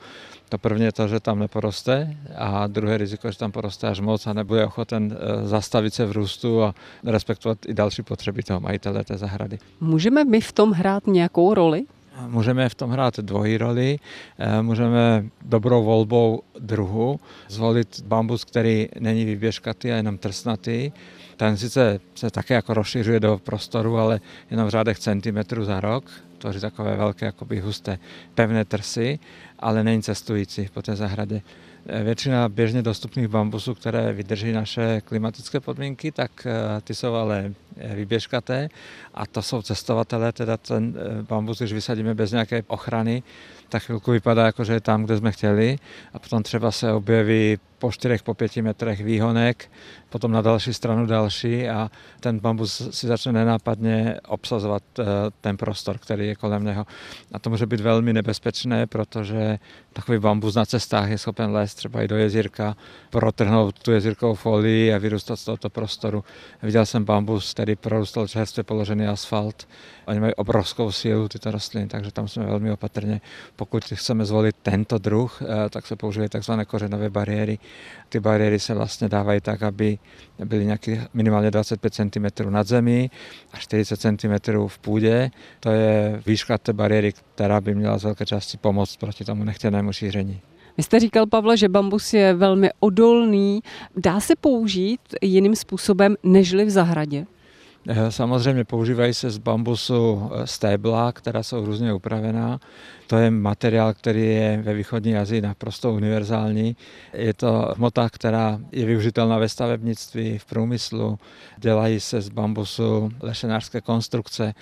To 0.50 0.58
první 0.58 0.86
je 0.86 0.92
to, 0.92 1.08
že 1.08 1.20
tam 1.20 1.40
neporoste 1.40 2.18
a 2.36 2.68
druhé 2.68 2.98
riziko, 2.98 3.32
že 3.32 3.38
tam 3.38 3.52
poroste 3.52 3.88
až 3.88 4.00
moc 4.00 4.28
a 4.28 4.34
nebude 4.34 4.66
ochoten 4.66 5.18
eh, 5.18 5.48
zastavit 5.48 5.94
se 5.94 6.06
v 6.06 6.12
růstu 6.12 6.64
a 6.64 6.76
respektovat 7.04 7.58
i 7.68 7.74
další 7.74 8.02
potřeby 8.02 8.44
toho 8.44 8.60
majitele 8.60 9.04
té 9.04 9.18
zahrady. 9.18 9.60
Můžeme 9.82 10.26
my 10.26 10.42
v 10.42 10.52
tom 10.52 10.72
hrát 10.72 11.08
nějakou 11.08 11.54
roli? 11.54 11.86
Můžeme 12.28 12.70
v 12.70 12.76
tom 12.76 12.92
hrát 12.92 13.20
dvojí 13.20 13.58
roli. 13.58 14.00
Eh, 14.40 14.62
můžeme 14.62 15.26
dobrou 15.42 15.84
volbou 15.84 16.42
druhu 16.60 17.20
zvolit 17.48 18.02
bambus, 18.06 18.46
který 18.46 18.88
není 19.00 19.26
vyběžkatý 19.26 19.92
a 19.92 19.96
jenom 19.96 20.18
trsnatý. 20.18 20.92
Ten 21.38 21.58
sice 21.58 22.00
se 22.16 22.32
také 22.32 22.54
jako 22.54 22.74
rozšiřuje 22.74 23.20
do 23.20 23.40
prostoru, 23.44 23.98
ale 23.98 24.20
jenom 24.52 24.68
v 24.68 24.70
řádech 24.70 25.00
centimetrů 25.00 25.66
za 25.66 25.80
rok. 25.80 26.12
Tvoří 26.38 26.60
takové 26.60 26.96
velké, 26.96 27.26
jakoby 27.26 27.60
husté, 27.60 28.00
pevné 28.36 28.66
trsy, 28.66 29.20
ale 29.60 29.84
není 29.84 30.02
cestující 30.02 30.70
po 30.74 30.82
té 30.82 30.96
zahradě. 30.96 31.42
Eh, 31.88 32.04
většina 32.04 32.50
běžně 32.50 32.82
dostupných 32.82 33.28
bambusů, 33.28 33.76
které 33.76 34.14
vydrží 34.14 34.52
naše 34.52 35.02
klimatické 35.02 35.60
podmínky, 35.60 36.12
tak 36.12 36.32
eh, 36.46 36.82
ty 36.82 36.96
jsou 36.96 37.14
ale 37.14 37.54
eh, 37.78 37.96
vyběžkaté 37.96 38.70
a 39.14 39.26
to 39.26 39.42
jsou 39.42 39.62
cestovatelé, 39.62 40.32
teda 40.32 40.58
ten 40.58 40.96
bambus, 41.30 41.58
když 41.58 41.74
vysadíme 41.74 42.14
bez 42.14 42.32
nějaké 42.32 42.64
ochrany, 42.68 43.24
tak 43.70 43.84
chvilku 43.84 44.12
vypadá 44.12 44.46
jako, 44.46 44.64
že 44.64 44.74
je 44.74 44.82
tam, 44.82 45.04
kde 45.04 45.18
jsme 45.18 45.32
chtěli. 45.32 45.78
A 46.14 46.20
potom 46.20 46.44
třeba 46.44 46.72
se 46.72 46.92
objeví 46.92 47.58
po 47.86 47.92
4 47.92 48.18
po 48.24 48.34
5 48.34 48.58
metrech 48.58 49.04
výhonek, 49.04 49.72
potom 50.10 50.32
na 50.32 50.42
další 50.42 50.74
stranu 50.74 51.06
další 51.06 51.70
a 51.70 51.92
ten 52.20 52.40
bambus 52.40 52.90
si 52.90 53.08
začne 53.08 53.32
nenápadně 53.32 54.18
obsazovat 54.28 54.84
eh, 55.00 55.04
ten 55.42 55.58
prostor, 55.58 55.98
který 55.98 56.28
je 56.28 56.36
kolem 56.36 56.64
něho. 56.64 56.86
A 57.32 57.40
to 57.40 57.50
může 57.50 57.66
být 57.66 57.80
velmi 57.80 58.14
nebezpečné, 58.14 58.88
protože 58.88 59.60
takový 59.94 60.20
bambus 60.20 60.56
na 60.56 60.66
cestách 60.66 61.10
je 61.10 61.18
schopen 61.18 61.52
lézt 61.52 61.78
třeba 61.78 62.02
i 62.02 62.08
do 62.08 62.18
jezírka, 62.18 62.76
protrhnout 63.10 63.80
tu 63.80 63.92
jezírkovou 63.92 64.34
folii 64.34 64.94
a 64.94 64.98
vyrůstat 64.98 65.40
z 65.40 65.46
tohoto 65.46 65.70
prostoru. 65.70 66.24
Viděl 66.64 66.86
jsem 66.86 67.06
bambus, 67.06 67.54
který 67.54 67.76
prorůstal 67.76 68.28
čerstvě 68.28 68.64
položený 68.64 69.08
asfalt. 69.08 69.68
Oni 70.06 70.20
mají 70.20 70.34
obrovskou 70.36 70.92
sílu, 70.92 71.28
tyto 71.28 71.52
rostliny, 71.52 71.88
takže 71.88 72.12
tam 72.12 72.28
jsme 72.28 72.46
velmi 72.46 72.72
opatrně. 72.72 73.22
Pokud 73.56 73.84
chceme 73.84 74.26
zvolit 74.26 74.56
tento 74.62 74.98
druh, 74.98 75.42
eh, 75.42 75.70
tak 75.70 75.88
se 75.88 75.96
používají 75.96 76.30
tzv. 76.30 76.52
kořenové 76.68 77.10
bariéry. 77.10 77.60
Ty 78.10 78.20
bariéry 78.20 78.60
se 78.60 78.74
vlastně 78.74 79.10
dávají 79.10 79.42
tak, 79.42 79.64
aby 79.64 79.98
byly 80.46 80.66
nějaký 80.66 81.02
minimálně 81.14 81.52
25 81.52 81.94
cm 81.94 82.50
nad 82.50 82.68
zemí 82.68 83.12
a 83.54 83.58
40 83.58 84.02
cm 84.02 84.52
v 84.68 84.80
půdě. 84.80 85.32
To 85.60 85.72
je 85.72 86.22
výška 86.26 86.58
té 86.58 86.74
bariéry, 86.74 87.14
která 87.36 87.62
by 87.62 87.76
měla 87.76 87.98
z 87.98 88.04
velké 88.04 88.26
části 88.26 88.58
pomoct 88.58 88.98
proti 88.98 89.26
tomu 89.26 89.44
nechtěnému 89.44 89.94
šíření. 89.94 90.42
Vy 90.78 90.84
jste 90.84 91.00
říkal, 91.00 91.26
Pavle, 91.26 91.58
že 91.58 91.70
bambus 91.70 92.14
je 92.14 92.34
velmi 92.34 92.70
odolný. 92.80 93.62
Dá 93.98 94.20
se 94.20 94.36
použít 94.36 95.00
jiným 95.22 95.56
způsobem 95.56 96.16
nežli 96.24 96.66
v 96.66 96.70
zahradě? 96.70 97.26
Eh, 97.88 98.12
samozřejmě 98.12 98.64
používají 98.64 99.14
se 99.14 99.30
z 99.30 99.38
bambusu 99.38 100.32
eh, 100.34 100.48
stébla, 100.48 101.12
která 101.12 101.44
jsou 101.44 101.66
různě 101.66 101.94
upravená. 101.94 102.60
To 103.08 103.18
je 103.18 103.32
materiál, 103.32 103.94
který 103.94 104.26
je 104.26 104.62
ve 104.62 104.74
východní 104.74 105.18
Asii 105.18 105.42
naprosto 105.42 105.94
univerzální. 105.94 106.76
Je 107.14 107.34
to 107.34 107.74
hmota, 107.78 108.10
která 108.10 108.60
je 108.72 108.86
využitelná 108.86 109.38
ve 109.38 109.50
stavebnictví, 109.50 110.38
v 110.38 110.46
průmyslu. 110.46 111.20
Dělají 111.58 112.00
se 112.00 112.22
z 112.22 112.30
bambusu 112.30 113.12
lešenářské 113.22 113.82
konstrukce 113.82 114.54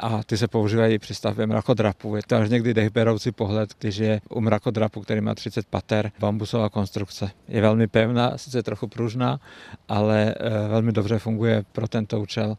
a 0.00 0.22
ty 0.22 0.36
se 0.36 0.48
používají 0.48 0.98
při 0.98 1.14
stavbě 1.14 1.46
mrakodrapu. 1.46 2.16
Je 2.16 2.22
to 2.26 2.36
až 2.36 2.50
někdy 2.50 2.74
dechberoucí 2.74 3.32
pohled, 3.32 3.70
když 3.78 3.96
je 3.96 4.20
u 4.30 4.40
mrakodrapu, 4.40 5.00
který 5.00 5.20
má 5.20 5.34
30 5.34 5.66
pater, 5.66 6.12
bambusová 6.18 6.68
konstrukce. 6.68 7.30
Je 7.48 7.60
velmi 7.60 7.86
pevná, 7.86 8.38
sice 8.38 8.62
trochu 8.62 8.86
pružná, 8.86 9.40
ale 9.88 10.34
eh, 10.40 10.68
velmi 10.68 10.92
dobře 10.92 11.18
funguje 11.18 11.64
pro 11.72 11.88
tento 11.88 12.20
účel. 12.20 12.56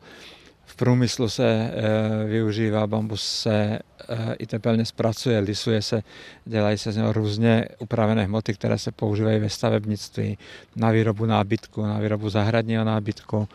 V 0.65 0.75
průmyslu 0.75 1.29
se 1.29 1.71
eh, 1.73 2.27
využívá 2.27 2.87
bambus, 2.87 3.23
se 3.23 3.79
eh, 4.09 4.35
i 4.39 4.45
tepelně 4.47 4.85
zpracuje, 4.85 5.39
lisuje 5.39 5.81
se, 5.81 6.03
dělají 6.45 6.77
se 6.77 6.91
z 6.91 6.97
něho 6.97 7.13
různě 7.13 7.65
upravené 7.79 8.23
hmoty, 8.23 8.53
které 8.53 8.77
se 8.77 8.91
používají 8.91 9.39
ve 9.39 9.49
stavebnictví, 9.49 10.37
na 10.75 10.91
výrobu 10.91 11.25
nábytku, 11.25 11.85
na 11.85 11.99
výrobu 11.99 12.29
zahradního 12.29 12.83
nábytku, 12.83 13.47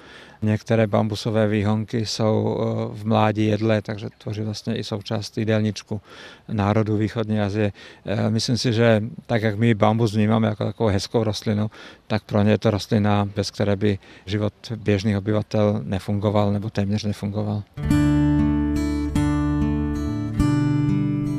Některé 0.42 0.86
bambusové 0.86 1.48
výhonky 1.48 2.06
jsou 2.06 2.58
eh, 2.58 2.98
v 2.98 3.06
mládí 3.06 3.46
jedlé, 3.46 3.82
takže 3.82 4.08
tvoří 4.18 4.40
vlastně 4.40 4.76
i 4.76 4.84
součást 4.84 5.38
jídelníčku 5.38 6.00
národu 6.48 6.96
východní 6.96 7.40
Azie. 7.40 7.72
Eh, 8.06 8.30
myslím 8.30 8.58
si, 8.58 8.72
že 8.72 9.02
tak, 9.26 9.42
jak 9.42 9.58
my 9.58 9.74
bambus 9.74 10.14
vnímáme 10.14 10.48
jako 10.48 10.64
takovou 10.64 10.90
hezkou 10.90 11.24
rostlinu, 11.24 11.70
tak 12.06 12.22
pro 12.22 12.42
ně 12.42 12.50
je 12.50 12.58
to 12.58 12.70
rostlina, 12.70 13.28
bez 13.36 13.50
které 13.50 13.76
by 13.76 13.98
život 14.26 14.54
běžných 14.76 15.16
obyvatel 15.16 15.80
nefungoval 15.84 16.52
nebo 16.52 16.70
téměř 16.70 17.04
nefungoval. 17.04 17.62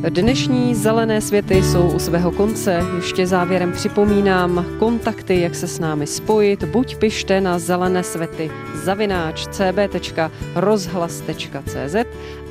Dnešní 0.10 0.76
zelené 0.76 1.22
světy 1.22 1.64
jsou 1.64 1.92
u 1.92 2.00
svého 2.00 2.32
konce. 2.32 2.86
Ještě 2.96 3.28
závěrem 3.28 3.72
připomínám 3.72 4.66
kontakty, 4.80 5.42
jak 5.42 5.56
se 5.56 5.68
s 5.68 5.80
námi 5.80 6.08
spojit. 6.08 6.64
Buď 6.64 6.96
pište 6.96 7.42
na 7.42 7.60
zelené 7.60 8.04
světy 8.04 8.52
zavináč 8.74 9.48
cb.rozhlas.cz 9.48 11.96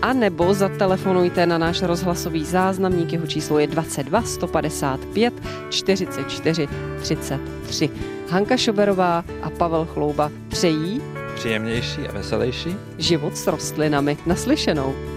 a 0.03 0.13
nebo 0.13 0.55
zatelefonujte 0.55 1.47
na 1.47 1.59
náš 1.59 1.83
rozhlasový 1.83 2.45
záznamník, 2.45 3.13
jeho 3.13 3.27
číslo 3.27 3.59
je 3.59 3.67
22 3.67 4.23
155 4.23 5.35
44 5.71 6.69
33. 7.01 7.91
Hanka 8.29 8.57
Šoberová 8.57 9.25
a 9.43 9.51
Pavel 9.51 9.85
Chlouba 9.85 10.31
přejí 10.49 11.03
příjemnější 11.35 12.09
a 12.09 12.13
veselější 12.13 12.77
život 12.99 13.37
s 13.37 13.47
rostlinami 13.47 14.17
naslyšenou. 14.27 15.16